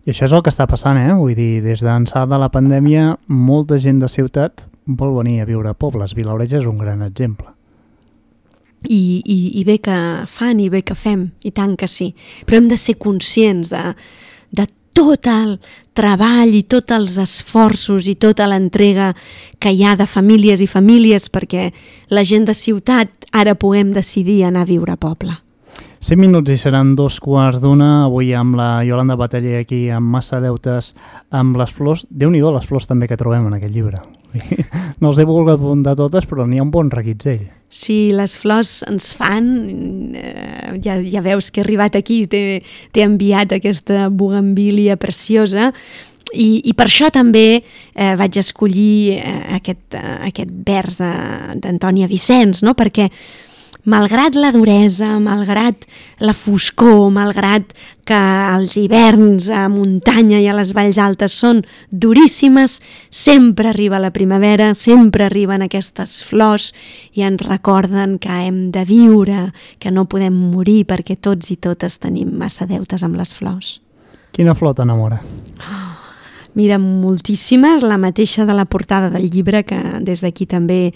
I 0.04 0.12
això 0.12 0.28
és 0.28 0.36
el 0.36 0.42
que 0.44 0.52
està 0.52 0.68
passant, 0.68 0.98
eh? 1.00 1.14
Vull 1.16 1.36
dir, 1.38 1.62
des 1.64 1.80
d'ençà 1.84 2.26
de 2.28 2.40
la 2.40 2.50
pandèmia, 2.52 3.14
molta 3.28 3.78
gent 3.80 4.02
de 4.04 4.10
ciutat 4.12 4.66
vol 4.86 5.14
venir 5.16 5.40
a 5.42 5.48
viure 5.48 5.72
a 5.72 5.78
pobles. 5.80 6.16
Vilaoreja 6.18 6.60
és 6.60 6.68
un 6.68 6.78
gran 6.82 7.06
exemple. 7.06 7.54
I, 8.84 9.24
i, 9.24 9.38
I 9.62 9.64
bé 9.64 9.78
que 9.80 9.96
fan 10.28 10.60
i 10.60 10.68
bé 10.70 10.82
que 10.84 10.96
fem, 10.96 11.30
i 11.48 11.54
tant 11.56 11.78
que 11.80 11.88
sí. 11.88 12.12
Però 12.44 12.60
hem 12.60 12.68
de 12.68 12.78
ser 12.78 12.98
conscients 13.00 13.72
de, 13.72 13.94
de 14.52 14.68
tot 14.92 15.30
el 15.32 15.56
treball 15.96 16.52
i 16.52 16.66
tots 16.68 16.92
els 16.92 17.16
esforços 17.24 18.10
i 18.12 18.18
tota 18.20 18.50
l'entrega 18.52 19.14
que 19.64 19.72
hi 19.72 19.86
ha 19.88 19.96
de 19.96 20.10
famílies 20.10 20.60
i 20.60 20.68
famílies 20.68 21.30
perquè 21.32 21.72
la 22.12 22.28
gent 22.28 22.52
de 22.52 22.58
ciutat 22.58 23.32
ara 23.32 23.56
puguem 23.56 23.96
decidir 23.96 24.42
anar 24.44 24.68
a 24.68 24.72
viure 24.74 24.94
a 24.94 25.00
poble. 25.00 25.40
5 26.04 26.20
minuts 26.20 26.52
i 26.52 26.58
seran 26.60 26.98
dos 27.00 27.16
quarts 27.24 27.62
d'una, 27.64 28.10
avui 28.10 28.34
amb 28.36 28.58
la 28.60 28.82
Yolanda 28.84 29.16
Bataller 29.16 29.62
aquí 29.62 29.86
amb 29.88 30.10
massa 30.12 30.42
deutes 30.44 30.90
amb 31.32 31.56
les 31.56 31.72
flors. 31.72 32.02
déu 32.10 32.28
nhi 32.30 32.42
les 32.44 32.66
flors 32.68 32.88
també 32.90 33.08
que 33.08 33.16
trobem 33.16 33.46
en 33.48 33.54
aquest 33.54 33.72
llibre. 33.74 34.02
No 35.00 35.12
els 35.12 35.20
he 35.20 35.24
volgut 35.24 35.54
apuntar 35.54 35.96
totes, 35.96 36.26
però 36.26 36.44
n'hi 36.46 36.60
ha 36.60 36.64
un 36.64 36.72
bon 36.72 36.90
reguitzell. 36.92 37.46
Sí, 37.70 38.12
les 38.12 38.36
flors 38.38 38.84
ens 38.84 39.14
fan, 39.16 39.48
eh, 40.16 40.76
ja, 40.84 40.98
ja 41.00 41.22
veus 41.22 41.52
que 41.52 41.62
he 41.62 41.64
arribat 41.64 41.96
aquí, 41.96 42.28
t'he 42.28 43.04
enviat 43.04 43.56
aquesta 43.56 44.10
bugambília 44.10 44.98
preciosa, 44.98 45.72
i, 46.34 46.60
i 46.68 46.74
per 46.74 46.90
això 46.90 47.14
també 47.16 47.62
eh, 47.62 48.14
vaig 48.20 48.42
escollir 48.44 49.22
eh, 49.22 49.40
aquest, 49.56 49.96
eh, 49.96 50.20
aquest 50.28 50.52
vers 50.68 51.00
d'Antònia 51.00 52.12
Vicenç, 52.12 52.60
no? 52.68 52.76
perquè 52.76 53.08
malgrat 53.90 54.36
la 54.36 54.52
duresa, 54.52 55.18
malgrat 55.20 55.86
la 56.24 56.34
foscor, 56.34 57.10
malgrat 57.12 57.74
que 58.08 58.20
els 58.54 58.76
hiverns 58.80 59.50
a 59.52 59.66
muntanya 59.72 60.40
i 60.44 60.48
a 60.48 60.56
les 60.56 60.74
valls 60.76 61.00
altes 61.00 61.36
són 61.40 61.62
duríssimes, 61.92 62.80
sempre 63.10 63.72
arriba 63.72 64.00
la 64.00 64.14
primavera, 64.16 64.74
sempre 64.76 65.28
arriben 65.28 65.64
aquestes 65.64 66.22
flors 66.28 66.72
i 67.14 67.24
ens 67.28 67.44
recorden 67.44 68.18
que 68.24 68.44
hem 68.48 68.70
de 68.72 68.86
viure, 68.88 69.50
que 69.80 69.92
no 69.92 70.08
podem 70.08 70.36
morir 70.54 70.84
perquè 70.88 71.18
tots 71.20 71.52
i 71.52 71.58
totes 71.60 72.00
tenim 72.00 72.32
massa 72.40 72.68
deutes 72.68 73.04
amb 73.04 73.20
les 73.20 73.36
flors. 73.36 73.80
Quina 74.34 74.56
flor 74.58 74.74
t'enamora? 74.76 75.20
Oh, 75.62 75.92
mira, 76.56 76.80
moltíssimes, 76.80 77.84
la 77.86 78.00
mateixa 78.02 78.48
de 78.48 78.56
la 78.58 78.66
portada 78.66 79.12
del 79.14 79.30
llibre, 79.30 79.64
que 79.68 79.78
des 80.02 80.24
d'aquí 80.24 80.48
també 80.50 80.96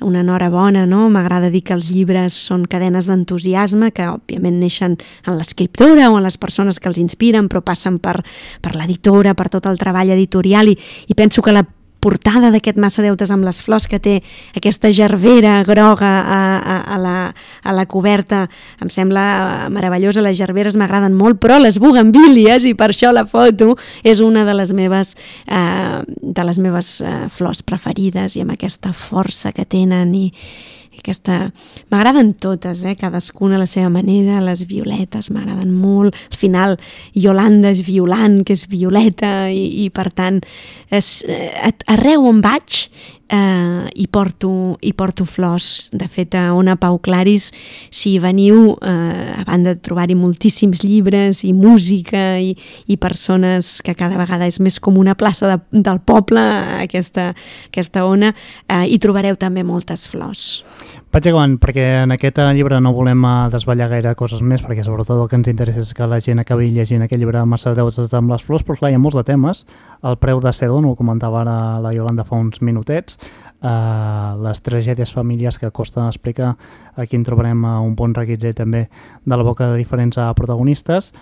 una 0.00 0.20
enhorabona, 0.24 0.86
no? 0.86 1.08
M'agrada 1.12 1.50
dir 1.50 1.62
que 1.66 1.74
els 1.76 1.90
llibres 1.92 2.36
són 2.48 2.66
cadenes 2.70 3.08
d'entusiasme 3.08 3.90
que, 3.96 4.08
òbviament, 4.08 4.60
neixen 4.60 4.96
en 5.26 5.36
l'escriptora 5.38 6.10
o 6.10 6.18
en 6.18 6.26
les 6.26 6.38
persones 6.40 6.80
que 6.80 6.88
els 6.90 7.00
inspiren, 7.02 7.48
però 7.48 7.62
passen 7.64 7.98
per, 7.98 8.20
per 8.60 8.74
l'editora, 8.76 9.34
per 9.34 9.50
tot 9.52 9.68
el 9.70 9.78
treball 9.80 10.12
editorial 10.16 10.72
i, 10.72 10.78
i 11.08 11.18
penso 11.18 11.42
que 11.42 11.54
la 11.56 11.64
portada 12.00 12.50
d'aquest 12.50 12.80
Massa 12.80 13.04
Deutes 13.04 13.30
amb 13.30 13.44
les 13.46 13.60
flors 13.62 13.86
que 13.90 14.00
té 14.02 14.16
aquesta 14.56 14.90
gerbera 14.96 15.60
groga 15.68 16.10
a, 16.20 16.40
a, 16.58 16.76
a, 16.94 16.98
la, 16.98 17.14
a 17.62 17.76
la 17.76 17.86
coberta. 17.86 18.46
Em 18.80 18.90
sembla 18.92 19.68
meravellosa, 19.72 20.24
les 20.24 20.38
gerberes 20.40 20.76
m'agraden 20.80 21.14
molt 21.16 21.40
però 21.40 21.60
les 21.60 21.78
bugambilles 21.80 22.66
i 22.68 22.74
per 22.74 22.90
això 22.90 23.12
la 23.14 23.26
foto 23.28 23.76
és 24.02 24.20
una 24.24 24.44
de 24.48 24.56
les 24.56 24.74
meves 24.76 25.14
eh, 25.46 26.00
de 26.06 26.44
les 26.48 26.58
meves 26.58 26.98
eh, 27.04 27.16
flors 27.32 27.62
preferides 27.62 28.36
i 28.36 28.44
amb 28.44 28.56
aquesta 28.56 28.94
força 28.96 29.52
que 29.52 29.68
tenen 29.68 30.14
i, 30.16 30.28
aquesta... 31.00 31.38
M'agraden 31.90 32.34
totes, 32.40 32.84
eh? 32.86 32.96
cadascuna 32.98 33.58
a 33.58 33.62
la 33.64 33.68
seva 33.70 33.90
manera, 33.92 34.40
les 34.44 34.64
violetes 34.68 35.30
m'agraden 35.34 35.72
molt, 35.74 36.16
al 36.30 36.38
final 36.38 36.76
Yolanda 37.16 37.72
és 37.74 37.82
violant, 37.86 38.40
que 38.46 38.56
és 38.56 38.66
violeta, 38.70 39.50
i, 39.50 39.84
i 39.84 39.88
per 39.94 40.10
tant, 40.14 40.40
és, 40.94 41.14
eh, 41.28 41.72
arreu 41.90 42.28
on 42.30 42.42
vaig 42.44 42.86
eh, 43.30 43.88
hi, 43.94 44.06
porto, 44.08 44.76
hi 44.80 44.92
porto 44.92 45.24
flors. 45.24 45.88
De 45.92 46.08
fet, 46.08 46.34
a 46.34 46.52
Ona 46.54 46.76
Pau 46.76 46.98
Claris, 46.98 47.50
si 47.90 48.18
veniu, 48.18 48.76
eh, 48.82 49.34
a 49.38 49.44
banda 49.46 49.74
de 49.74 49.80
trobar-hi 49.80 50.16
moltíssims 50.18 50.82
llibres 50.84 51.44
i 51.46 51.52
música 51.54 52.40
i, 52.42 52.56
i 52.86 52.96
persones 52.98 53.78
que 53.86 53.94
cada 53.94 54.18
vegada 54.18 54.50
és 54.50 54.60
més 54.60 54.80
com 54.82 54.98
una 54.98 55.14
plaça 55.14 55.48
de, 55.48 55.58
del 55.70 56.02
poble, 56.02 56.42
aquesta, 56.82 57.30
aquesta 57.70 58.04
ona, 58.04 58.34
eh, 58.66 58.86
hi 58.90 58.98
trobareu 58.98 59.38
també 59.38 59.64
moltes 59.64 60.08
flors. 60.10 60.64
Vaig 61.10 61.26
acabant, 61.26 61.56
perquè 61.58 61.86
en 62.04 62.14
aquest 62.14 62.38
llibre 62.54 62.78
no 62.82 62.92
volem 62.94 63.24
eh, 63.26 63.36
desvetllar 63.50 63.88
gaire 63.94 64.14
coses 64.18 64.42
més, 64.42 64.62
perquè 64.62 64.84
sobretot 64.86 65.18
el 65.18 65.30
que 65.30 65.38
ens 65.38 65.50
interessa 65.50 65.82
és 65.82 65.94
que 65.94 66.06
la 66.06 66.20
gent 66.22 66.42
acabi 66.42 66.70
llegint 66.74 67.02
aquest 67.06 67.18
llibre 67.18 67.42
massa 67.46 67.74
deutes 67.74 68.14
amb 68.14 68.30
les 68.30 68.44
flors, 68.46 68.66
però 68.66 68.78
clar, 68.78 68.92
hi 68.92 68.98
ha 68.98 69.02
molts 69.02 69.18
de 69.18 69.24
temes. 69.26 69.64
El 70.06 70.16
preu 70.22 70.38
de 70.42 70.52
Sedon, 70.54 70.86
ho 70.86 70.94
comentava 70.98 71.42
ara 71.42 71.56
la 71.82 71.90
Yolanda 71.94 72.24
fa 72.24 72.38
uns 72.38 72.62
minutets, 72.62 73.18
eh, 73.20 74.32
les 74.42 74.62
tragèdies 74.62 75.12
familiars 75.12 75.58
que 75.58 75.70
costa 75.70 76.06
explicar, 76.08 76.56
aquí 76.96 77.16
en 77.16 77.24
trobarem 77.24 77.64
uh, 77.64 77.80
un 77.84 77.94
bon 77.96 78.14
requisit 78.14 78.56
també 78.56 78.88
de 79.24 79.36
la 79.36 79.44
boca 79.46 79.70
de 79.70 79.78
diferents 79.78 80.18
uh, 80.18 80.32
protagonistes, 80.36 81.12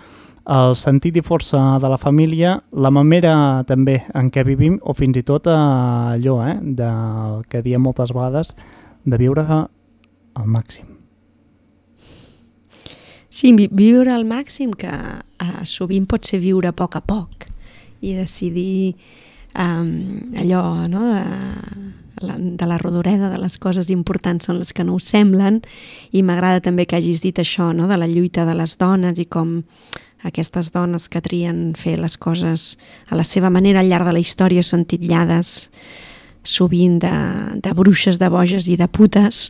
el 0.49 0.75
sentit 0.79 1.17
i 1.19 1.21
força 1.21 1.59
de 1.81 1.89
la 1.91 1.97
família, 2.01 2.55
la 2.71 2.89
manera 2.89 3.63
també 3.69 3.99
en 4.17 4.31
què 4.33 4.45
vivim, 4.47 4.79
o 4.81 4.95
fins 4.97 5.19
i 5.19 5.23
tot 5.25 5.49
uh, 5.51 6.15
allò 6.15 6.39
eh, 6.47 6.55
del 6.61 7.43
que 7.49 7.61
diem 7.65 7.83
moltes 7.85 8.13
vegades, 8.15 8.55
de 9.05 9.19
viure 9.19 9.45
al 9.45 10.47
màxim. 10.47 10.87
Sí, 13.29 13.53
viure 13.53 14.11
al 14.11 14.25
màxim, 14.25 14.73
que 14.73 14.89
uh, 14.89 15.61
sovint 15.69 16.07
pot 16.09 16.25
ser 16.25 16.41
viure 16.41 16.71
a 16.71 16.75
poc 16.75 16.97
a 16.97 17.03
poc 17.05 17.45
i 18.01 18.15
decidir 18.15 18.95
um, 19.57 20.33
allò 20.37 20.87
no, 20.87 21.05
de, 22.21 22.35
de 22.59 22.65
la 22.65 22.77
rodoreda 22.77 23.29
de 23.29 23.39
les 23.41 23.57
coses 23.57 23.89
importants 23.89 24.49
són 24.49 24.59
les 24.59 24.73
que 24.73 24.83
no 24.83 24.97
ho 24.97 24.99
semblen 25.03 25.61
i 26.11 26.23
m'agrada 26.23 26.63
també 26.65 26.85
que 26.85 26.99
hagis 26.99 27.23
dit 27.23 27.39
això 27.39 27.71
no? 27.73 27.87
de 27.87 27.97
la 27.97 28.09
lluita 28.09 28.45
de 28.45 28.57
les 28.57 28.77
dones 28.77 29.19
i 29.19 29.25
com 29.25 29.63
aquestes 30.27 30.73
dones 30.75 31.07
que 31.07 31.21
trien 31.23 31.73
fer 31.79 31.97
les 31.99 32.17
coses 32.19 32.75
a 33.07 33.15
la 33.15 33.23
seva 33.23 33.49
manera 33.49 33.79
al 33.79 33.89
llarg 33.89 34.09
de 34.09 34.17
la 34.17 34.23
història 34.23 34.63
són 34.63 34.83
titllades 34.85 35.69
sovint 36.49 36.97
de, 37.03 37.11
de 37.61 37.73
bruixes, 37.77 38.17
de 38.19 38.29
boges 38.31 38.67
i 38.69 38.75
de 38.79 38.87
putes 38.89 39.49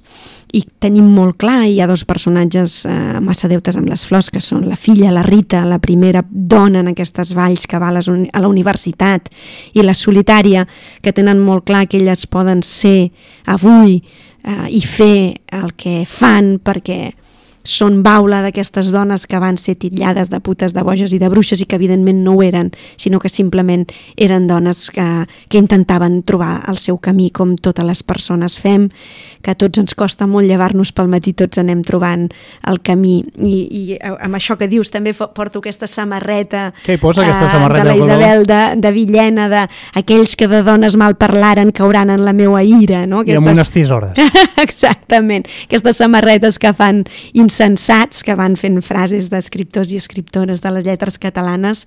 i 0.55 0.63
tenim 0.81 1.05
molt 1.13 1.37
clar, 1.41 1.63
hi 1.69 1.77
ha 1.81 1.87
dos 1.89 2.03
personatges 2.09 2.81
eh, 2.89 3.19
massa 3.23 3.49
deutes 3.51 3.77
amb 3.77 3.89
les 3.91 4.03
flors 4.07 4.31
que 4.33 4.41
són 4.41 4.65
la 4.69 4.77
filla, 4.79 5.13
la 5.13 5.23
Rita, 5.25 5.61
la 5.65 5.79
primera 5.81 6.23
dona 6.29 6.81
en 6.83 6.91
aquestes 6.91 7.35
valls 7.37 7.67
que 7.69 7.79
va 7.81 7.91
a, 7.91 7.97
les, 7.99 8.09
a 8.09 8.41
la 8.41 8.49
universitat 8.49 9.29
i 9.73 9.85
la 9.85 9.95
solitària 9.97 10.65
que 11.03 11.13
tenen 11.13 11.41
molt 11.41 11.67
clar 11.69 11.85
que 11.87 12.01
elles 12.01 12.25
poden 12.27 12.63
ser 12.65 13.11
avui 13.45 13.99
eh, 13.99 14.67
i 14.73 14.81
fer 14.81 15.39
el 15.59 15.73
que 15.77 16.01
fan 16.09 16.57
perquè 16.63 17.01
són 17.69 18.01
baula 18.03 18.41
d'aquestes 18.43 18.89
dones 18.93 19.27
que 19.29 19.39
van 19.41 19.57
ser 19.61 19.75
titllades 19.79 20.31
de 20.31 20.39
putes, 20.41 20.73
de 20.73 20.83
boges 20.85 21.13
i 21.13 21.19
de 21.21 21.29
bruixes 21.29 21.61
i 21.61 21.67
que 21.69 21.77
evidentment 21.77 22.23
no 22.25 22.35
ho 22.35 22.43
eren, 22.43 22.71
sinó 22.97 23.19
que 23.21 23.29
simplement 23.29 23.85
eren 24.17 24.47
dones 24.49 24.89
que, 24.93 25.05
que 25.49 25.61
intentaven 25.61 26.21
trobar 26.23 26.63
el 26.71 26.79
seu 26.81 26.97
camí 26.97 27.29
com 27.29 27.55
totes 27.55 27.85
les 27.85 28.01
persones 28.03 28.57
fem, 28.59 28.89
que 29.45 29.55
tots 29.55 29.81
ens 29.81 29.95
costa 29.97 30.27
molt 30.27 30.49
llevar-nos 30.49 30.91
pel 30.95 31.11
matí, 31.11 31.35
tots 31.37 31.61
anem 31.61 31.83
trobant 31.85 32.27
el 32.69 32.81
camí 32.85 33.19
i, 33.37 33.59
i 33.69 33.83
amb 33.99 34.39
això 34.39 34.57
que 34.59 34.69
dius 34.71 34.91
també 34.91 35.13
porto 35.13 35.61
aquesta 35.61 35.87
samarreta 35.87 36.69
Què 36.85 36.97
hi 36.97 37.01
posa 37.01 37.23
aquesta 37.23 37.47
uh, 37.47 37.51
samarreta? 37.53 37.85
de 37.85 37.89
la 37.89 37.97
Isabel 37.99 38.45
de, 38.49 38.61
de 38.81 38.91
Villena, 38.95 39.47
de 39.51 39.63
aquells 39.99 40.35
que 40.39 40.49
de 40.49 40.63
dones 40.65 40.97
mal 40.99 41.15
parlaren 41.19 41.71
cauran 41.75 42.09
en 42.09 42.25
la 42.25 42.33
meua 42.33 42.63
ira, 42.63 43.05
no? 43.07 43.21
Aquestes... 43.23 43.37
I 43.37 43.41
amb 43.43 43.53
unes 43.53 43.73
tisores. 43.75 44.19
Exactament, 44.65 45.47
aquestes 45.67 45.99
samarretes 46.01 46.59
que 46.59 46.73
fan 46.75 47.03
insensats 47.59 48.23
que 48.23 48.35
van 48.39 48.55
fent 48.55 48.79
frases 48.85 49.27
d'escriptors 49.27 49.91
i 49.91 49.97
escriptores 49.99 50.61
de 50.63 50.71
les 50.71 50.85
lletres 50.87 51.19
catalanes 51.19 51.85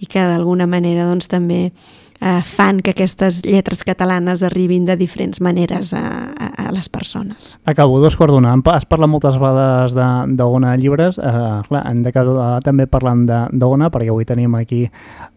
i 0.00 0.08
que 0.08 0.22
d'alguna 0.24 0.64
manera 0.66 1.04
doncs, 1.04 1.28
també 1.28 1.66
eh, 1.68 2.40
fan 2.40 2.80
que 2.80 2.94
aquestes 2.94 3.42
lletres 3.44 3.84
catalanes 3.84 4.40
arribin 4.42 4.86
de 4.88 4.96
diferents 4.96 5.42
maneres 5.44 5.92
a, 5.92 6.00
a, 6.32 6.48
a 6.68 6.72
les 6.72 6.88
persones. 6.88 7.58
Acabo, 7.68 8.00
dos 8.00 8.16
quarts 8.16 8.32
d'una. 8.32 8.56
Has 8.72 8.88
parlat 8.88 9.12
moltes 9.12 9.36
vegades 9.36 9.92
d'Ona 10.40 10.74
Llibres, 10.80 11.20
eh, 11.20 11.46
clar, 11.68 11.84
hem 11.90 12.00
d'acabar 12.06 12.62
també 12.64 12.88
parlant 12.88 13.26
d'Ona, 13.28 13.92
perquè 13.92 14.08
avui 14.08 14.24
tenim 14.24 14.56
aquí 14.56 14.86
eh, 14.86 14.92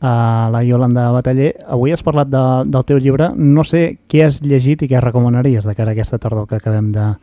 la 0.08 0.64
Yolanda 0.64 1.10
Bataller. 1.12 1.58
Avui 1.68 1.92
has 1.92 2.08
parlat 2.08 2.32
de, 2.32 2.46
del 2.72 2.88
teu 2.88 3.04
llibre. 3.04 3.34
No 3.36 3.68
sé 3.68 3.98
què 4.08 4.24
has 4.30 4.40
llegit 4.40 4.88
i 4.88 4.92
què 4.92 5.04
recomanaries 5.04 5.68
de 5.68 5.76
cara 5.76 5.92
a 5.92 6.00
aquesta 6.00 6.24
tardor 6.24 6.48
que 6.48 6.64
acabem 6.64 6.94
de, 6.96 7.18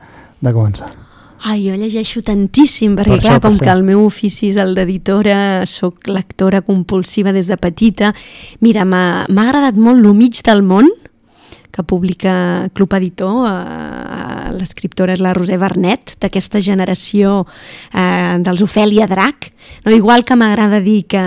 de 0.44 0.52
començar. 0.52 0.92
Ai, 1.42 1.62
jo 1.64 1.74
llegeixo 1.78 2.20
tantíssim, 2.20 2.96
perquè 2.98 3.16
per 3.16 3.20
clar, 3.22 3.32
això, 3.32 3.40
per 3.40 3.48
com 3.48 3.56
fer. 3.56 3.64
que 3.64 3.72
el 3.72 3.84
meu 3.86 4.02
ofici 4.04 4.50
és 4.50 4.58
el 4.60 4.74
d'editora, 4.76 5.64
sóc 5.66 6.10
lectora 6.10 6.60
compulsiva 6.60 7.32
des 7.32 7.48
de 7.48 7.56
petita. 7.56 8.12
Mira, 8.60 8.84
m'ha 8.84 9.24
agradat 9.24 9.78
molt 9.80 10.02
Lo 10.04 10.12
mig 10.12 10.42
del 10.44 10.60
món, 10.62 10.90
que 11.70 11.82
publica 11.82 12.68
Club 12.74 12.94
Editor, 12.98 13.46
eh, 13.48 14.52
l'escriptora 14.58 15.14
és 15.14 15.22
la 15.22 15.32
Roser 15.36 15.58
Bernet, 15.60 16.16
d'aquesta 16.20 16.60
generació 16.60 17.44
eh, 17.94 18.38
dels 18.42 18.62
Ofèlia 18.66 19.06
Drac, 19.10 19.50
no? 19.84 19.92
igual 19.94 20.24
que 20.24 20.36
m'agrada 20.36 20.80
dir 20.80 21.04
que 21.10 21.22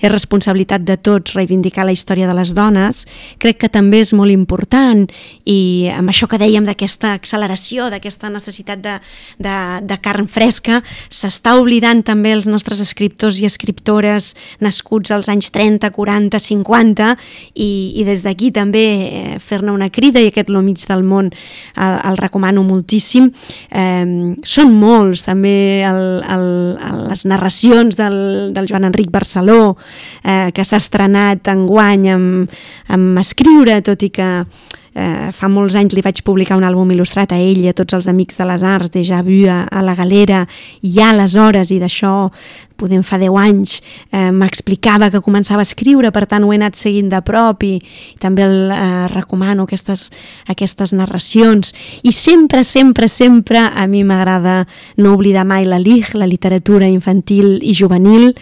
és 0.00 0.10
responsabilitat 0.12 0.84
de 0.84 0.96
tots 0.96 1.34
reivindicar 1.36 1.84
la 1.84 1.92
història 1.92 2.28
de 2.28 2.36
les 2.36 2.54
dones, 2.56 3.04
crec 3.38 3.60
que 3.64 3.72
també 3.72 4.00
és 4.04 4.14
molt 4.16 4.32
important 4.32 5.04
i 5.44 5.90
amb 5.92 6.10
això 6.12 6.28
que 6.30 6.40
dèiem 6.40 6.66
d'aquesta 6.66 7.12
acceleració, 7.14 7.90
d'aquesta 7.92 8.30
necessitat 8.32 8.82
de, 8.84 8.96
de, 9.38 9.56
de 9.84 10.00
carn 10.02 10.28
fresca, 10.30 10.80
s'està 11.12 11.56
oblidant 11.60 12.02
també 12.06 12.32
els 12.34 12.48
nostres 12.50 12.80
escriptors 12.80 13.40
i 13.40 13.48
escriptores 13.48 14.32
nascuts 14.64 15.12
als 15.14 15.28
anys 15.32 15.50
30, 15.54 15.90
40, 15.94 16.40
50 16.40 17.12
i, 17.54 17.70
i 18.00 18.04
des 18.06 18.24
d'aquí 18.24 18.50
també 18.54 18.84
eh, 18.84 19.38
fer-ne 19.42 19.73
una 19.74 19.90
crida 19.90 20.22
i 20.22 20.30
aquest 20.30 20.52
Lo 20.52 20.62
mig 20.62 20.82
del 20.88 21.04
món 21.04 21.30
el, 21.30 21.96
el 22.10 22.18
recomano 22.20 22.64
moltíssim. 22.66 23.30
Eh, 23.70 24.36
són 24.46 24.76
molts 24.78 25.26
també 25.26 25.82
el, 25.86 26.04
el, 26.36 26.46
les 27.10 27.26
narracions 27.28 27.98
del, 27.98 28.16
del 28.54 28.70
Joan 28.70 28.88
Enric 28.90 29.10
Barceló 29.14 29.76
eh, 30.22 30.50
que 30.54 30.64
s'ha 30.64 30.80
estrenat 30.82 31.50
enguany 31.52 32.08
amb, 32.14 32.56
amb 32.94 33.20
escriure, 33.22 33.80
tot 33.84 34.02
i 34.06 34.10
que 34.14 34.30
eh, 34.94 35.30
fa 35.34 35.50
molts 35.50 35.76
anys 35.78 35.94
li 35.94 36.02
vaig 36.04 36.22
publicar 36.26 36.56
un 36.58 36.66
àlbum 36.66 36.94
il·lustrat 36.94 37.34
a 37.34 37.38
ell 37.40 37.60
i 37.64 37.70
a 37.70 37.76
tots 37.76 37.96
els 37.96 38.08
amics 38.10 38.38
de 38.38 38.46
les 38.48 38.62
arts, 38.62 38.90
de 38.94 39.02
Vu 39.26 39.44
a, 39.50 39.82
la 39.82 39.94
Galera, 39.94 40.44
i 40.82 41.00
aleshores, 41.02 41.70
i 41.70 41.80
d'això 41.82 42.30
podem 42.76 43.02
fa 43.06 43.18
10 43.18 43.36
anys, 43.38 43.78
eh, 44.10 44.30
m'explicava 44.34 45.10
que 45.10 45.22
començava 45.24 45.62
a 45.62 45.68
escriure, 45.68 46.10
per 46.12 46.26
tant 46.30 46.44
ho 46.44 46.52
he 46.52 46.58
anat 46.58 46.76
seguint 46.78 47.08
de 47.12 47.20
prop 47.24 47.62
i, 47.66 47.76
i 47.78 48.18
també 48.22 48.44
el, 48.46 48.56
eh, 48.74 49.06
recomano 49.12 49.68
aquestes, 49.68 50.08
aquestes 50.50 50.92
narracions. 50.92 51.74
I 52.02 52.12
sempre, 52.12 52.64
sempre, 52.64 53.08
sempre 53.08 53.62
a 53.64 53.86
mi 53.86 54.04
m'agrada 54.04 54.64
no 54.96 55.14
oblidar 55.14 55.44
mai 55.46 55.64
la 55.64 55.78
LIG, 55.78 56.14
la 56.14 56.26
literatura 56.26 56.88
infantil 56.88 57.58
i 57.62 57.74
juvenil, 57.74 58.32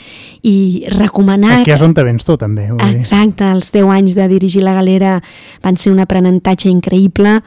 i 0.42 0.84
recomanar... 0.90 1.60
Aquí 1.62 1.74
és 1.74 1.84
on 1.84 1.94
te 1.94 2.04
vens 2.06 2.24
tu, 2.26 2.36
també. 2.40 2.68
Exacte, 2.90 3.46
els 3.52 3.70
10 3.74 3.92
anys 3.92 4.16
de 4.18 4.26
dirigir 4.30 4.64
la 4.64 4.74
galera 4.78 5.18
van 5.62 5.78
ser 5.78 5.92
un 5.92 6.02
aprenentatge 6.02 6.70
increïble 6.70 7.40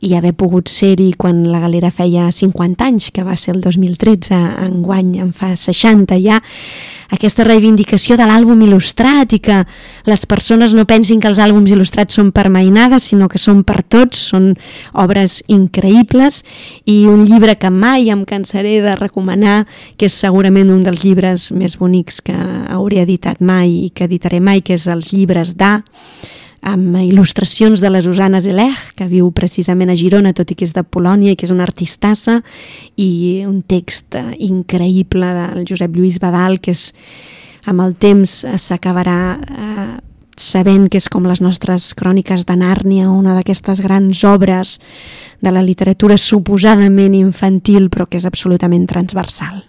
i 0.00 0.14
haver 0.16 0.32
pogut 0.32 0.70
ser-hi 0.72 1.10
quan 1.18 1.42
la 1.52 1.60
galera 1.60 1.90
feia 1.92 2.30
50 2.32 2.86
anys, 2.86 3.10
que 3.12 3.24
va 3.24 3.36
ser 3.36 3.54
el 3.54 3.60
2013, 3.60 4.36
en 4.64 4.78
guany 4.84 5.18
en 5.20 5.34
fa 5.36 5.52
60 5.56 6.16
ja, 6.24 6.29
aquesta 7.10 7.44
reivindicació 7.44 8.14
de 8.16 8.26
l'àlbum 8.26 8.60
il·lustrat 8.62 9.34
i 9.34 9.40
que 9.42 9.56
les 10.06 10.24
persones 10.30 10.74
no 10.78 10.86
pensin 10.86 11.20
que 11.20 11.28
els 11.30 11.40
àlbums 11.42 11.72
il·lustrats 11.74 12.14
són 12.14 12.30
per 12.34 12.46
mainades, 12.54 13.08
sinó 13.10 13.26
que 13.28 13.40
són 13.42 13.64
per 13.66 13.80
tots, 13.82 14.20
són 14.30 14.52
obres 14.94 15.40
increïbles. 15.50 16.44
I 16.86 17.04
un 17.10 17.24
llibre 17.26 17.56
que 17.58 17.70
mai 17.74 18.10
em 18.14 18.24
cansaré 18.24 18.78
de 18.84 18.94
recomanar, 18.96 19.64
que 19.98 20.06
és 20.06 20.18
segurament 20.22 20.70
un 20.70 20.84
dels 20.86 21.02
llibres 21.04 21.50
més 21.50 21.76
bonics 21.80 22.22
que 22.22 22.36
hauré 22.70 23.02
editat 23.02 23.42
mai 23.42 23.72
i 23.86 23.90
que 23.90 24.06
editaré 24.06 24.40
mai, 24.40 24.62
que 24.62 24.78
és 24.78 24.86
els 24.86 25.10
llibres 25.12 25.56
d'A, 25.58 25.80
amb 26.62 26.98
il·lustracions 27.00 27.80
de 27.80 27.90
la 27.90 28.02
Susana 28.04 28.40
Zeleg, 28.44 28.92
que 28.96 29.08
viu 29.08 29.30
precisament 29.32 29.90
a 29.90 29.96
Girona, 29.96 30.34
tot 30.36 30.52
i 30.52 30.56
que 30.58 30.66
és 30.68 30.74
de 30.76 30.84
Polònia 30.84 31.32
i 31.32 31.38
que 31.38 31.48
és 31.48 31.54
una 31.54 31.64
artistassa, 31.64 32.40
i 33.00 33.42
un 33.48 33.62
text 33.62 34.16
eh, 34.18 34.26
increïble 34.44 35.32
del 35.38 35.64
Josep 35.68 35.96
Lluís 35.96 36.20
Badal, 36.20 36.60
que 36.60 36.76
és, 36.76 36.90
amb 37.70 37.84
el 37.86 37.96
temps 38.00 38.42
eh, 38.44 38.58
s'acabarà 38.60 39.20
eh, 39.40 39.88
sabent 40.40 40.88
que 40.88 41.00
és 41.00 41.08
com 41.12 41.26
les 41.28 41.40
nostres 41.44 41.90
cròniques 41.96 42.44
de 42.48 42.56
Nàrnia, 42.60 43.08
una 43.08 43.34
d'aquestes 43.36 43.80
grans 43.84 44.22
obres 44.24 44.78
de 45.40 45.52
la 45.52 45.64
literatura 45.64 46.16
suposadament 46.20 47.16
infantil, 47.16 47.88
però 47.88 48.08
que 48.08 48.20
és 48.20 48.28
absolutament 48.28 48.86
transversal. 48.88 49.62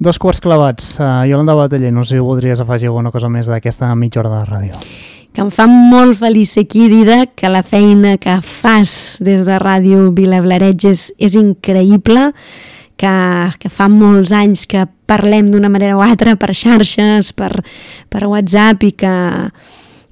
Dos 0.00 0.18
quarts 0.18 0.40
clavats. 0.40 0.94
Uh, 0.96 1.26
Yolanda 1.28 1.54
Bataller, 1.54 1.92
no 1.92 2.06
sé 2.06 2.16
si 2.16 2.24
voldries 2.24 2.62
afegir 2.62 2.88
alguna 2.88 3.12
cosa 3.12 3.28
més 3.28 3.50
d'aquesta 3.50 3.92
mitja 3.94 4.22
hora 4.22 4.38
de 4.38 4.44
ràdio 4.48 4.84
que 5.32 5.42
em 5.44 5.50
fa 5.54 5.66
molt 5.70 6.18
feliç 6.18 6.56
aquí, 6.58 6.88
Dida, 6.90 7.24
que 7.26 7.48
la 7.48 7.62
feina 7.62 8.16
que 8.18 8.40
fas 8.42 9.18
des 9.22 9.44
de 9.46 9.58
Ràdio 9.62 10.10
Vilablareig 10.16 10.88
és, 10.90 11.08
és 11.22 11.36
increïble, 11.38 12.30
que, 13.00 13.14
que 13.62 13.70
fa 13.72 13.88
molts 13.88 14.32
anys 14.36 14.66
que 14.68 14.84
parlem 15.08 15.50
d'una 15.50 15.70
manera 15.72 15.96
o 15.96 16.02
altra 16.04 16.36
per 16.36 16.52
xarxes, 16.54 17.32
per, 17.32 17.52
per 18.12 18.26
WhatsApp 18.28 18.84
i 18.84 18.92
que, 18.98 19.14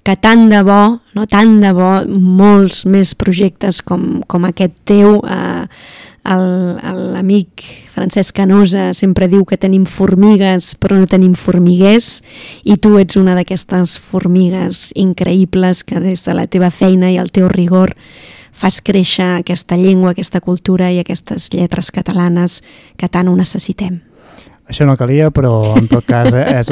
que 0.06 0.16
tant 0.16 0.46
de 0.48 0.62
bo, 0.64 0.82
no 1.14 1.26
tant 1.28 1.58
de 1.60 1.74
bo, 1.76 1.90
molts 2.08 2.84
més 2.88 3.12
projectes 3.18 3.82
com, 3.84 4.22
com 4.26 4.46
aquest 4.48 4.78
teu 4.88 5.18
eh, 5.26 5.66
l'amic 6.36 7.62
Francesc 7.94 8.36
Canosa 8.36 8.92
sempre 8.94 9.28
diu 9.28 9.44
que 9.48 9.56
tenim 9.56 9.86
formigues 9.88 10.74
però 10.76 10.98
no 10.98 11.08
tenim 11.08 11.34
formiguers 11.38 12.18
i 12.64 12.76
tu 12.76 12.96
ets 13.00 13.16
una 13.16 13.36
d'aquestes 13.38 13.96
formigues 13.98 14.90
increïbles 14.94 15.84
que 15.84 16.02
des 16.04 16.24
de 16.26 16.34
la 16.36 16.46
teva 16.46 16.70
feina 16.70 17.12
i 17.12 17.16
el 17.16 17.32
teu 17.32 17.48
rigor 17.48 17.94
fas 18.58 18.80
créixer 18.82 19.38
aquesta 19.38 19.78
llengua, 19.78 20.12
aquesta 20.12 20.40
cultura 20.42 20.90
i 20.90 20.98
aquestes 20.98 21.48
lletres 21.54 21.92
catalanes 21.94 22.62
que 22.98 23.08
tant 23.08 23.30
ho 23.30 23.36
necessitem. 23.38 24.00
Això 24.68 24.84
no 24.84 24.98
calia, 25.00 25.30
però 25.32 25.78
en 25.78 25.88
tot 25.88 26.04
cas 26.04 26.28
eh, 26.36 26.44
és, 26.58 26.68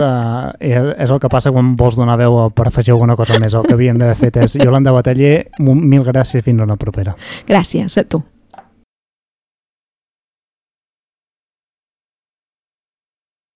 és, 0.60 0.92
és 1.06 1.10
el 1.10 1.20
que 1.22 1.32
passa 1.32 1.52
quan 1.54 1.72
vols 1.80 1.96
donar 1.96 2.18
veu 2.20 2.38
per 2.52 2.68
afegir 2.68 2.92
alguna 2.92 3.16
cosa 3.16 3.40
més. 3.40 3.56
El 3.56 3.64
que 3.64 3.76
havien 3.78 3.98
d'haver 3.98 4.18
fet 4.20 4.40
és 4.44 4.58
Yolanda 4.60 4.92
Bataller, 4.92 5.36
mil 5.64 6.04
gràcies 6.04 6.44
fins 6.44 6.60
a 6.60 6.68
una 6.68 6.76
propera. 6.80 7.16
Gràcies 7.48 7.96
a 7.96 8.04
tu. 8.04 8.20